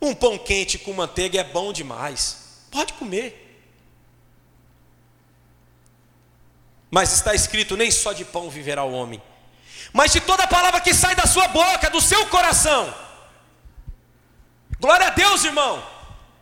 [0.00, 2.64] Um pão quente com manteiga é bom demais.
[2.70, 3.46] Pode comer.
[6.90, 9.22] Mas está escrito: nem só de pão viverá o homem,
[9.92, 12.92] mas de toda palavra que sai da sua boca, do seu coração.
[14.80, 15.84] Glória a Deus, irmão.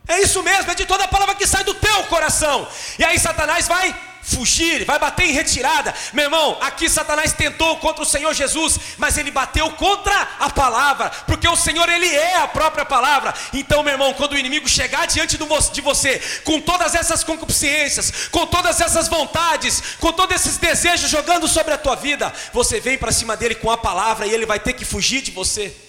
[0.06, 2.66] É isso mesmo, é de toda palavra que sai do teu coração.
[2.98, 5.94] E aí Satanás vai fugir, vai bater em retirada.
[6.12, 11.10] Meu irmão, aqui Satanás tentou contra o Senhor Jesus, mas ele bateu contra a palavra,
[11.26, 13.34] porque o Senhor ele é a própria palavra.
[13.52, 18.46] Então, meu irmão, quando o inimigo chegar diante de você, com todas essas concupiscências, com
[18.46, 23.12] todas essas vontades, com todos esses desejos jogando sobre a tua vida, você vem para
[23.12, 25.87] cima dele com a palavra e ele vai ter que fugir de você.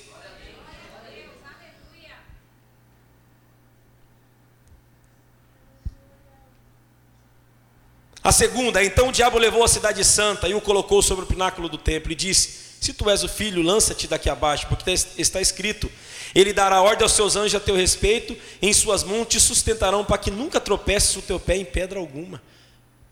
[8.30, 11.68] A segunda, então o diabo levou a cidade santa e o colocou sobre o pináculo
[11.68, 15.92] do templo e disse: Se tu és o filho, lança-te daqui abaixo, porque está escrito:
[16.36, 20.20] Ele dará ordem aos seus anjos a teu respeito, em suas mãos te sustentarão para
[20.20, 22.40] que nunca tropeces o teu pé em pedra alguma.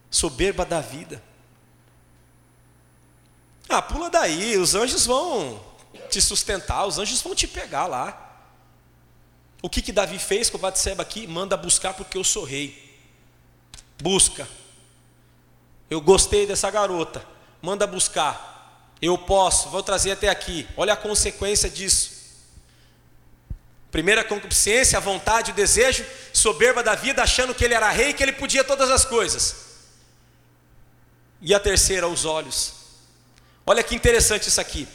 [0.07, 1.19] Soberba da vida.
[3.67, 5.59] Ah, pula daí, os anjos vão
[6.11, 8.45] te sustentar, os anjos vão te pegar lá.
[9.63, 11.25] O que que Davi fez com o Batseba aqui?
[11.25, 12.95] Manda buscar porque eu sou rei.
[13.99, 14.47] Busca.
[15.89, 17.25] Eu gostei dessa garota.
[17.61, 18.95] Manda buscar.
[19.01, 20.67] Eu posso, vou trazer até aqui.
[20.75, 22.17] Olha a consequência disso.
[23.91, 28.21] Primeira concupiscência, a vontade, o desejo, soberba da vida, achando que ele era rei, que
[28.21, 29.67] ele podia todas as coisas.
[31.41, 32.73] E a terceira, os olhos.
[33.65, 34.87] Olha que interessante isso aqui.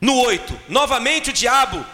[0.00, 1.84] No 8, novamente o diabo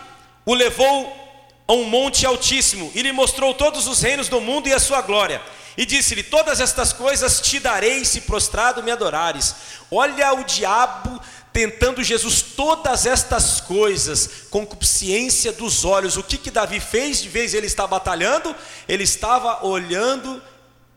[0.44, 1.22] o levou
[1.68, 5.00] a um monte altíssimo e lhe mostrou todos os reinos do mundo e a sua
[5.00, 5.40] glória.
[5.76, 9.54] E disse-lhe: Todas estas coisas te darei se prostrado me adorares.
[9.90, 11.20] Olha o diabo
[11.52, 16.16] tentando Jesus todas estas coisas, concupiscência dos olhos.
[16.16, 18.54] O que que Davi fez de vez ele está batalhando?
[18.88, 20.42] Ele estava olhando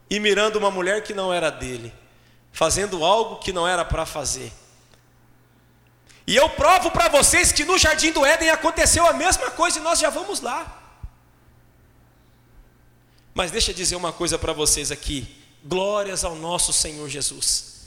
[0.09, 1.93] e mirando uma mulher que não era dele,
[2.51, 4.51] fazendo algo que não era para fazer.
[6.27, 9.81] E eu provo para vocês que no jardim do Éden aconteceu a mesma coisa e
[9.81, 10.84] nós já vamos lá.
[13.35, 15.27] Mas deixa eu dizer uma coisa para vocês aqui.
[15.61, 17.81] Glórias ao nosso Senhor Jesus.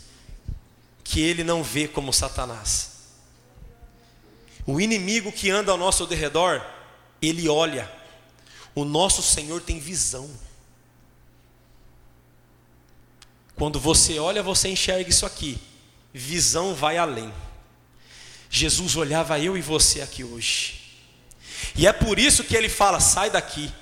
[1.02, 2.98] Que Ele não vê como Satanás.
[4.66, 6.62] O inimigo que anda ao nosso derredor,
[7.22, 7.90] ele olha.
[8.74, 10.30] O nosso Senhor tem visão.
[13.54, 15.58] Quando você olha, você enxerga isso aqui.
[16.12, 17.32] Visão vai além.
[18.50, 20.98] Jesus olhava eu e você aqui hoje.
[21.74, 23.72] E é por isso que ele fala: sai daqui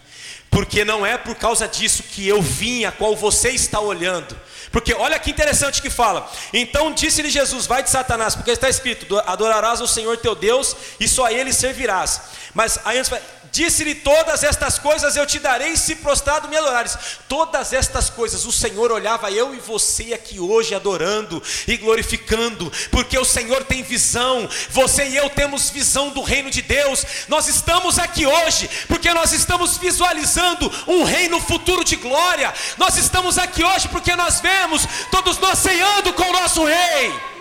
[0.57, 4.35] porque não é por causa disso que eu vim, a qual você está olhando.
[4.73, 6.27] Porque olha que interessante que fala.
[6.51, 11.07] Então disse-lhe Jesus: Vai de Satanás, porque está escrito: Adorarás o Senhor teu Deus e
[11.07, 12.23] só a ele servirás.
[12.55, 13.13] Mas aí antes
[13.57, 16.95] Disse-lhe todas estas coisas eu te darei se prostrado me adorares.
[17.27, 23.19] Todas estas coisas o Senhor olhava eu e você aqui hoje adorando e glorificando, porque
[23.19, 24.47] o Senhor tem visão.
[24.69, 27.03] Você e eu temos visão do reino de Deus.
[27.29, 32.53] Nós estamos aqui hoje porque nós estamos visualizando um reino futuro de glória.
[32.77, 37.36] Nós estamos aqui hoje porque nós vemos todos nós ceando com o nosso rei.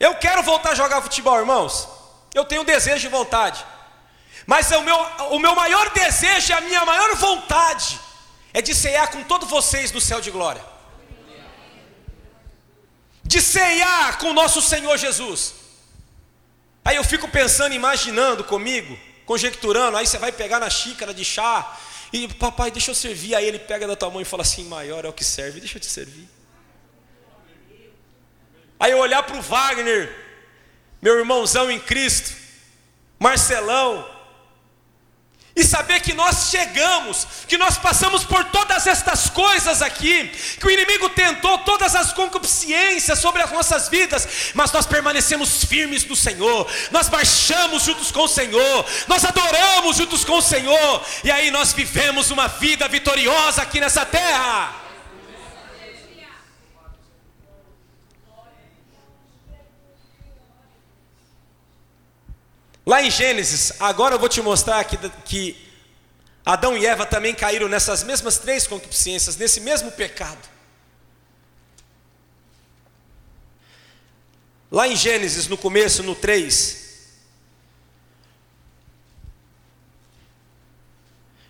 [0.00, 1.86] Eu quero voltar a jogar futebol, irmãos.
[2.34, 3.64] Eu tenho desejo e vontade.
[4.46, 4.96] Mas o meu,
[5.32, 8.00] o meu maior desejo e a minha maior vontade
[8.54, 10.64] é de ceiar com todos vocês no céu de glória.
[13.22, 15.54] De ceiar com o nosso Senhor Jesus.
[16.82, 21.78] Aí eu fico pensando, imaginando comigo, conjecturando, aí você vai pegar na xícara de chá
[22.10, 23.34] e papai, deixa eu servir.
[23.34, 25.76] Aí ele pega da tua mão e fala assim: maior é o que serve, deixa
[25.76, 26.39] eu te servir.
[28.80, 30.10] Aí eu olhar para o Wagner,
[31.02, 32.32] meu irmãozão em Cristo,
[33.18, 34.08] Marcelão,
[35.54, 40.28] e saber que nós chegamos, que nós passamos por todas estas coisas aqui,
[40.58, 46.06] que o inimigo tentou todas as concupiscências sobre as nossas vidas, mas nós permanecemos firmes
[46.06, 51.30] no Senhor, nós marchamos juntos com o Senhor, nós adoramos juntos com o Senhor, e
[51.30, 54.79] aí nós vivemos uma vida vitoriosa aqui nessa terra.
[62.84, 65.70] Lá em Gênesis, agora eu vou te mostrar que, que
[66.44, 70.48] Adão e Eva também caíram nessas mesmas três concupiscências, nesse mesmo pecado.
[74.70, 76.78] Lá em Gênesis, no começo, no 3.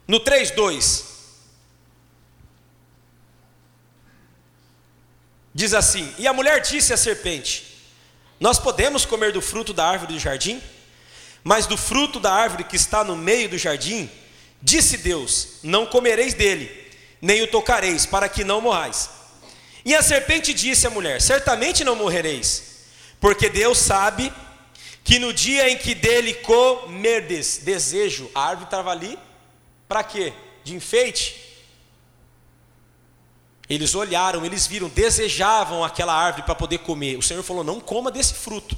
[0.09, 1.05] No 3, 2.
[5.55, 7.93] Diz assim: E a mulher disse à serpente:
[8.41, 10.61] Nós podemos comer do fruto da árvore do jardim?
[11.43, 14.11] Mas do fruto da árvore que está no meio do jardim,
[14.61, 16.71] disse Deus: Não comereis dele,
[17.21, 19.11] nem o tocareis, para que não morrais.
[19.85, 22.85] E a serpente disse à mulher: Certamente não morrereis,
[23.19, 24.33] porque Deus sabe
[25.03, 29.19] que no dia em que dele comerdes, desejo, a árvore estava ali,
[29.89, 30.33] para quê?
[30.63, 31.49] De enfeite.
[33.69, 37.17] Eles olharam, eles viram, desejavam aquela árvore para poder comer.
[37.17, 38.77] O Senhor falou: Não coma desse fruto.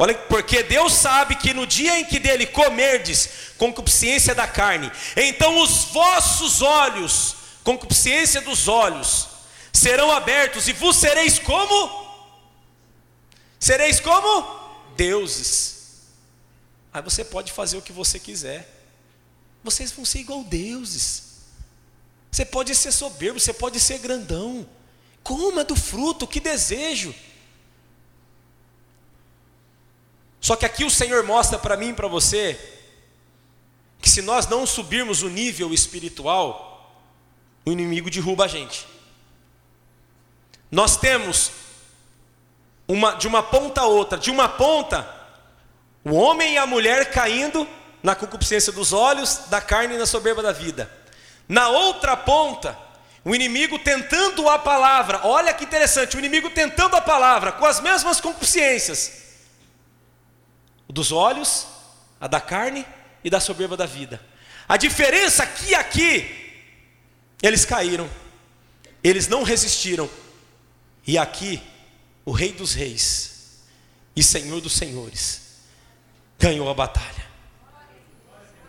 [0.00, 5.62] Olha, porque Deus sabe que no dia em que dele comerdes, concupiscência da carne, então
[5.62, 9.28] os vossos olhos, concupiscência dos olhos,
[9.70, 12.08] serão abertos e vos sereis como?
[13.58, 14.94] Sereis como?
[14.96, 16.06] Deuses.
[16.94, 18.66] Aí você pode fazer o que você quiser.
[19.62, 21.24] Vocês vão ser igual deuses.
[22.32, 24.66] Você pode ser soberbo, você pode ser grandão.
[25.22, 27.14] Coma do fruto, que desejo.
[30.40, 32.58] Só que aqui o Senhor mostra para mim e para você
[34.00, 36.70] que se nós não subirmos o nível espiritual,
[37.66, 38.86] o inimigo derruba a gente.
[40.70, 41.52] Nós temos
[42.88, 45.06] uma, de uma ponta a outra, de uma ponta,
[46.04, 47.68] o homem e a mulher caindo
[48.02, 50.90] na concupiscência dos olhos, da carne e na soberba da vida.
[51.46, 52.78] Na outra ponta,
[53.24, 57.80] o inimigo tentando a palavra, olha que interessante, o inimigo tentando a palavra com as
[57.80, 59.29] mesmas concupiscências,
[60.92, 61.66] dos olhos,
[62.20, 62.84] a da carne
[63.22, 64.20] e da soberba da vida.
[64.68, 66.64] A diferença aqui aqui,
[67.42, 68.08] eles caíram,
[69.02, 70.08] eles não resistiram,
[71.06, 71.62] e aqui,
[72.24, 73.62] o Rei dos Reis
[74.14, 75.40] e Senhor dos Senhores
[76.38, 77.26] ganhou a batalha,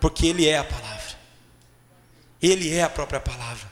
[0.00, 1.18] porque Ele é a palavra,
[2.40, 3.70] Ele é a própria palavra,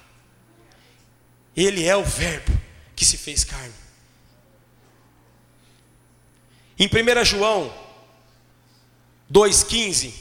[1.57, 2.53] Ele é o Verbo
[2.94, 3.74] que se fez carne.
[6.78, 7.89] Em 1 João
[9.32, 10.12] 2,15,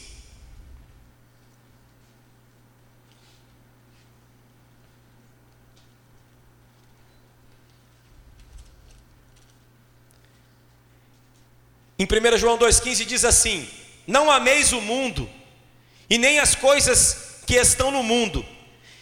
[11.99, 13.67] Em 1 João 2,15 diz assim:
[14.07, 15.29] Não ameis o mundo,
[16.09, 18.45] e nem as coisas que estão no mundo.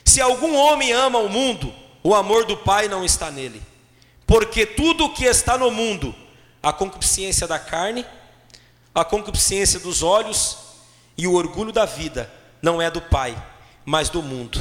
[0.03, 3.61] Se algum homem ama o mundo, o amor do Pai não está nele.
[4.25, 6.15] Porque tudo o que está no mundo,
[6.61, 8.03] a concupiscência da carne,
[8.99, 10.57] a concupiscência dos olhos
[11.15, 12.31] e o orgulho da vida,
[12.61, 13.37] não é do Pai,
[13.85, 14.59] mas do mundo.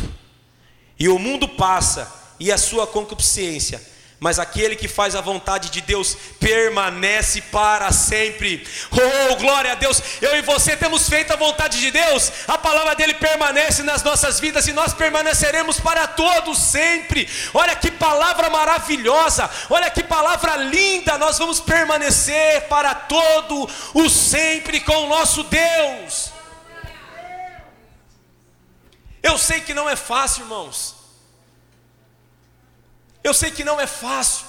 [0.99, 3.83] E o mundo passa, e a sua concupiscência,
[4.19, 8.67] mas aquele que faz a vontade de Deus permanece para sempre.
[8.91, 10.03] Oh, glória a Deus!
[10.23, 14.41] Eu e você temos feito a vontade de Deus, a palavra dele permanece nas nossas
[14.41, 17.29] vidas e nós permaneceremos para todos sempre.
[17.53, 21.19] Olha que palavra maravilhosa, olha que palavra linda!
[21.19, 26.33] Nós vamos permanecer para todo o sempre com o nosso Deus.
[29.23, 30.96] Eu sei que não é fácil, irmãos.
[33.27, 34.47] Eu sei que não é fácil.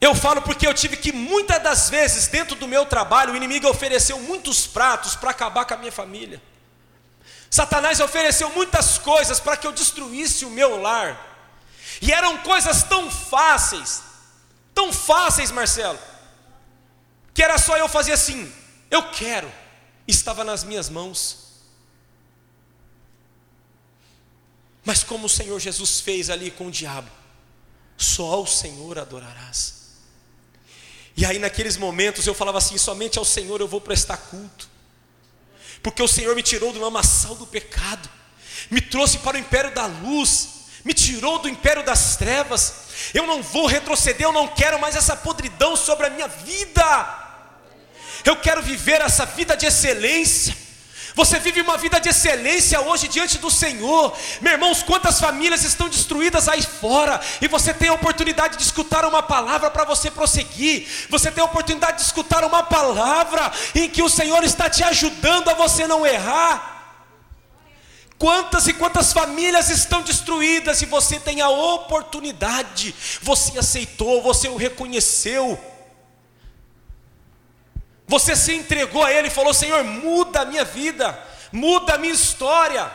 [0.00, 3.68] Eu falo porque eu tive que muitas das vezes, dentro do meu trabalho, o inimigo
[3.68, 6.40] ofereceu muitos pratos para acabar com a minha família.
[7.50, 11.10] Satanás ofereceu muitas coisas para que eu destruísse o meu lar.
[12.00, 14.02] E eram coisas tão fáceis,
[14.74, 15.98] tão fáceis, Marcelo,
[17.34, 18.50] que era só eu fazer assim:
[18.90, 19.52] eu quero,
[20.08, 21.45] estava nas minhas mãos.
[24.86, 27.10] Mas como o Senhor Jesus fez ali com o diabo,
[27.98, 29.74] só ao Senhor adorarás.
[31.16, 34.70] E aí naqueles momentos eu falava assim: somente ao Senhor eu vou prestar culto,
[35.82, 38.08] porque o Senhor me tirou do lamaçal do pecado,
[38.70, 40.50] me trouxe para o império da luz,
[40.84, 42.86] me tirou do império das trevas.
[43.12, 47.24] Eu não vou retroceder, eu não quero mais essa podridão sobre a minha vida.
[48.24, 50.65] Eu quero viver essa vida de excelência.
[51.16, 54.14] Você vive uma vida de excelência hoje diante do Senhor.
[54.42, 59.02] Meus irmãos, quantas famílias estão destruídas aí fora, e você tem a oportunidade de escutar
[59.06, 60.86] uma palavra para você prosseguir.
[61.08, 65.48] Você tem a oportunidade de escutar uma palavra em que o Senhor está te ajudando
[65.48, 67.00] a você não errar.
[68.18, 74.56] Quantas e quantas famílias estão destruídas e você tem a oportunidade, você aceitou, você o
[74.56, 75.58] reconheceu.
[78.06, 81.18] Você se entregou a Ele e falou: Senhor, muda a minha vida,
[81.52, 82.90] muda a minha história.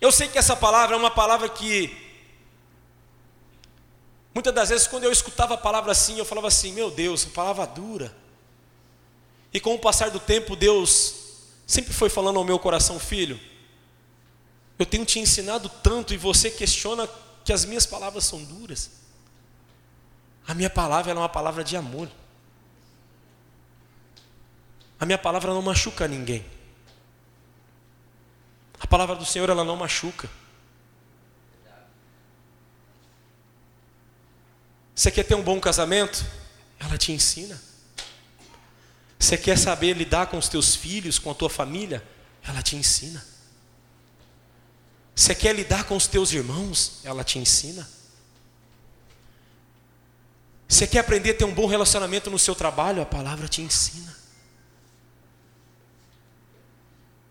[0.00, 2.10] Eu sei que essa palavra é uma palavra que
[4.32, 7.66] Muitas das vezes, quando eu escutava a palavra assim, eu falava assim: Meu Deus, palavra
[7.66, 8.14] dura.
[9.52, 11.14] E com o passar do tempo, Deus
[11.66, 13.40] sempre foi falando ao meu coração, filho.
[14.78, 17.08] Eu tenho te ensinado tanto e você questiona
[17.44, 18.90] que as minhas palavras são duras.
[20.46, 22.08] A minha palavra é uma palavra de amor.
[25.00, 26.44] A minha palavra não machuca ninguém.
[28.78, 30.28] A palavra do Senhor ela não machuca.
[34.94, 36.22] Você quer ter um bom casamento?
[36.78, 37.58] Ela te ensina.
[39.18, 42.06] Você quer saber lidar com os teus filhos, com a tua família?
[42.42, 43.24] Ela te ensina.
[45.14, 47.00] Você quer lidar com os teus irmãos?
[47.04, 47.88] Ela te ensina.
[50.68, 53.00] Você quer aprender a ter um bom relacionamento no seu trabalho?
[53.00, 54.19] A palavra te ensina.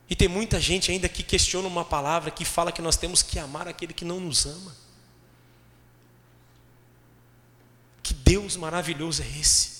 [0.09, 3.37] E tem muita gente ainda que questiona uma palavra que fala que nós temos que
[3.37, 4.75] amar aquele que não nos ama.
[8.01, 9.79] Que Deus maravilhoso é esse?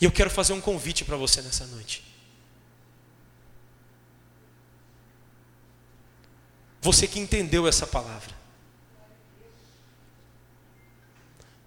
[0.00, 2.04] E eu quero fazer um convite para você nessa noite.
[6.80, 8.34] Você que entendeu essa palavra.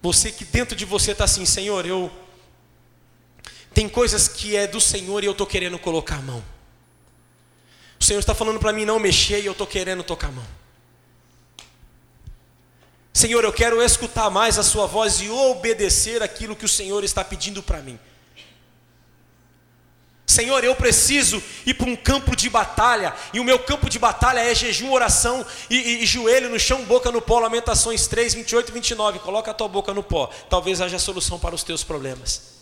[0.01, 2.11] Você que dentro de você está assim, Senhor, eu.
[3.77, 6.43] Tem coisas que é do Senhor e eu estou querendo colocar a mão.
[7.99, 10.47] O Senhor está falando para mim não mexer e eu estou querendo tocar a mão.
[13.13, 17.23] Senhor, eu quero escutar mais a Sua voz e obedecer aquilo que o Senhor está
[17.23, 17.99] pedindo para mim.
[20.25, 24.39] Senhor, eu preciso ir para um campo de batalha, e o meu campo de batalha
[24.39, 28.69] é jejum, oração e, e, e, joelho no chão, boca no pó, Lamentações 3, 28
[28.69, 29.19] e 29.
[29.19, 32.56] Coloca a tua boca no pó, talvez haja solução para os teus problemas.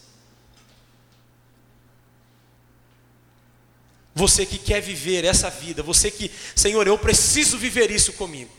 [4.15, 8.49] Você que quer viver essa vida, você que, Senhor, eu preciso viver isso comigo.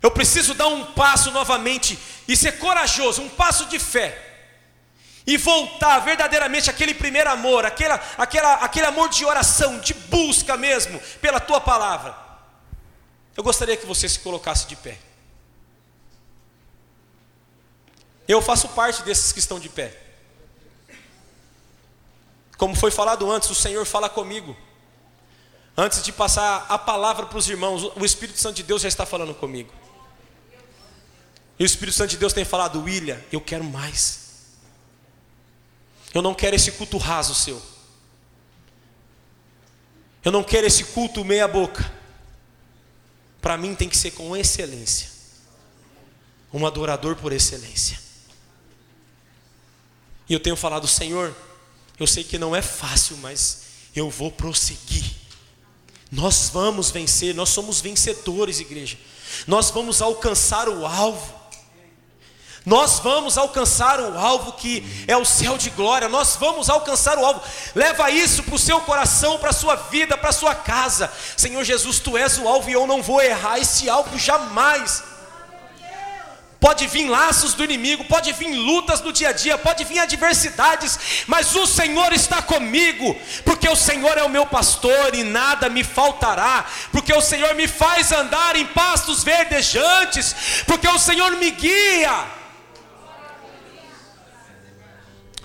[0.00, 4.28] Eu preciso dar um passo novamente e ser corajoso, um passo de fé.
[5.26, 11.00] E voltar verdadeiramente aquele primeiro amor, aquela, aquela, aquele amor de oração, de busca mesmo,
[11.20, 12.16] pela tua palavra.
[13.36, 14.96] Eu gostaria que você se colocasse de pé.
[18.28, 20.09] Eu faço parte desses que estão de pé.
[22.60, 24.54] Como foi falado antes, o Senhor fala comigo.
[25.74, 29.06] Antes de passar a palavra para os irmãos, o Espírito Santo de Deus já está
[29.06, 29.72] falando comigo.
[31.58, 34.50] E o Espírito Santo de Deus tem falado, William, eu quero mais.
[36.12, 37.62] Eu não quero esse culto raso seu.
[40.22, 41.90] Eu não quero esse culto meia boca.
[43.40, 45.08] Para mim tem que ser com excelência.
[46.52, 47.98] Um adorador por excelência.
[50.28, 51.34] E eu tenho falado, Senhor,
[52.00, 53.60] eu sei que não é fácil, mas
[53.94, 55.04] eu vou prosseguir.
[56.10, 58.98] Nós vamos vencer, nós somos vencedores, igreja.
[59.46, 61.40] Nós vamos alcançar o alvo.
[62.64, 67.24] Nós vamos alcançar o alvo que é o céu de glória, nós vamos alcançar o
[67.24, 67.42] alvo.
[67.74, 71.10] Leva isso para o seu coração, para a sua vida, para a sua casa.
[71.36, 75.02] Senhor Jesus, tu és o alvo e eu não vou errar esse alvo jamais.
[76.60, 81.24] Pode vir laços do inimigo, pode vir lutas no dia a dia, pode vir adversidades,
[81.26, 85.82] mas o Senhor está comigo, porque o Senhor é o meu pastor e nada me
[85.82, 92.26] faltará, porque o Senhor me faz andar em pastos verdejantes, porque o Senhor me guia.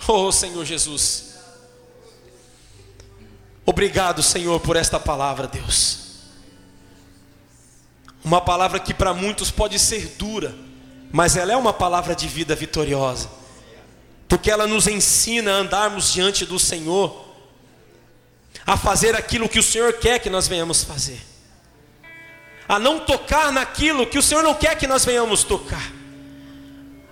[0.06, 1.36] Oh Senhor Jesus.
[3.66, 6.00] Obrigado, Senhor, por esta palavra, Deus.
[8.22, 10.65] Uma palavra que para muitos pode ser dura,
[11.16, 13.30] mas ela é uma palavra de vida vitoriosa,
[14.28, 17.26] porque ela nos ensina a andarmos diante do Senhor,
[18.68, 21.22] a fazer aquilo que o Senhor quer que nós venhamos fazer,
[22.68, 25.90] a não tocar naquilo que o Senhor não quer que nós venhamos tocar.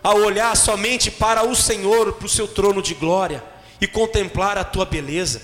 [0.03, 3.41] A olhar somente para o Senhor, para o seu trono de glória
[3.79, 5.41] e contemplar a tua beleza,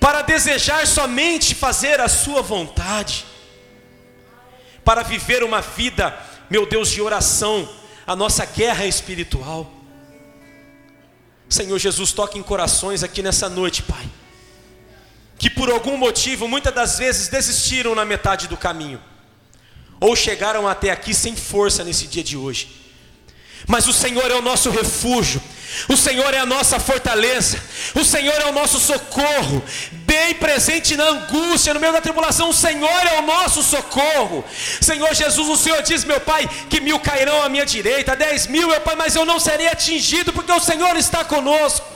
[0.00, 3.26] para desejar somente fazer a sua vontade,
[4.82, 6.18] para viver uma vida,
[6.54, 7.68] meu Deus, de oração,
[8.06, 9.68] a nossa guerra espiritual.
[11.48, 14.08] Senhor Jesus, toque em corações aqui nessa noite, Pai,
[15.36, 19.02] que por algum motivo muitas das vezes desistiram na metade do caminho,
[19.98, 22.68] ou chegaram até aqui sem força nesse dia de hoje.
[23.66, 25.42] Mas o Senhor é o nosso refúgio,
[25.88, 27.60] o Senhor é a nossa fortaleza,
[27.96, 29.60] o Senhor é o nosso socorro,
[30.14, 34.44] bem presente na angústia, no meio da tribulação, o Senhor é o nosso socorro.
[34.80, 38.68] Senhor Jesus, o Senhor diz, meu Pai, que mil cairão à minha direita, dez mil,
[38.68, 41.93] meu Pai, mas eu não serei atingido, porque o Senhor está conosco.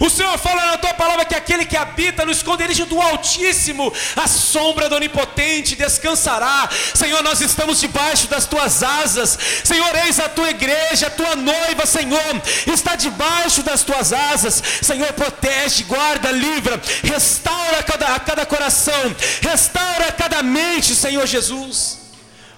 [0.00, 4.26] O Senhor fala na tua palavra que aquele que habita no esconderijo do Altíssimo, a
[4.26, 6.68] sombra do Onipotente descansará.
[6.94, 9.38] Senhor, nós estamos debaixo das tuas asas.
[9.64, 14.62] Senhor, eis a tua igreja, a tua noiva, Senhor, está debaixo das tuas asas.
[14.82, 21.98] Senhor, protege, guarda, livra, restaura cada, a cada coração, restaura cada mente, Senhor Jesus.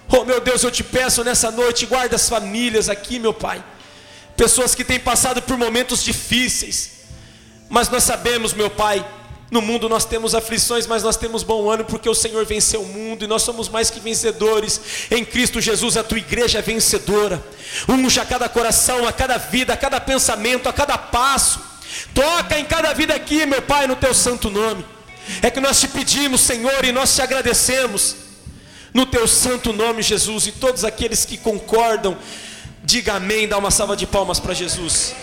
[0.09, 3.62] Oh meu Deus, eu te peço nessa noite, guarda as famílias aqui, meu Pai.
[4.37, 6.97] Pessoas que têm passado por momentos difíceis
[7.69, 9.05] mas nós sabemos, meu Pai,
[9.51, 12.87] no mundo nós temos aflições, mas nós temos bom ânimo porque o Senhor venceu o
[12.87, 14.81] mundo e nós somos mais que vencedores.
[15.11, 17.43] Em Cristo Jesus, a tua igreja é vencedora.
[17.89, 21.61] Unja a cada coração, a cada vida, a cada pensamento, a cada passo.
[22.14, 24.85] Toca em cada vida aqui, meu Pai, no teu santo nome.
[25.43, 28.16] É que nós te pedimos, Senhor, e nós te agradecemos.
[28.93, 32.16] No teu santo nome, Jesus, e todos aqueles que concordam,
[32.83, 35.14] diga amém, dá uma salva de palmas para Jesus.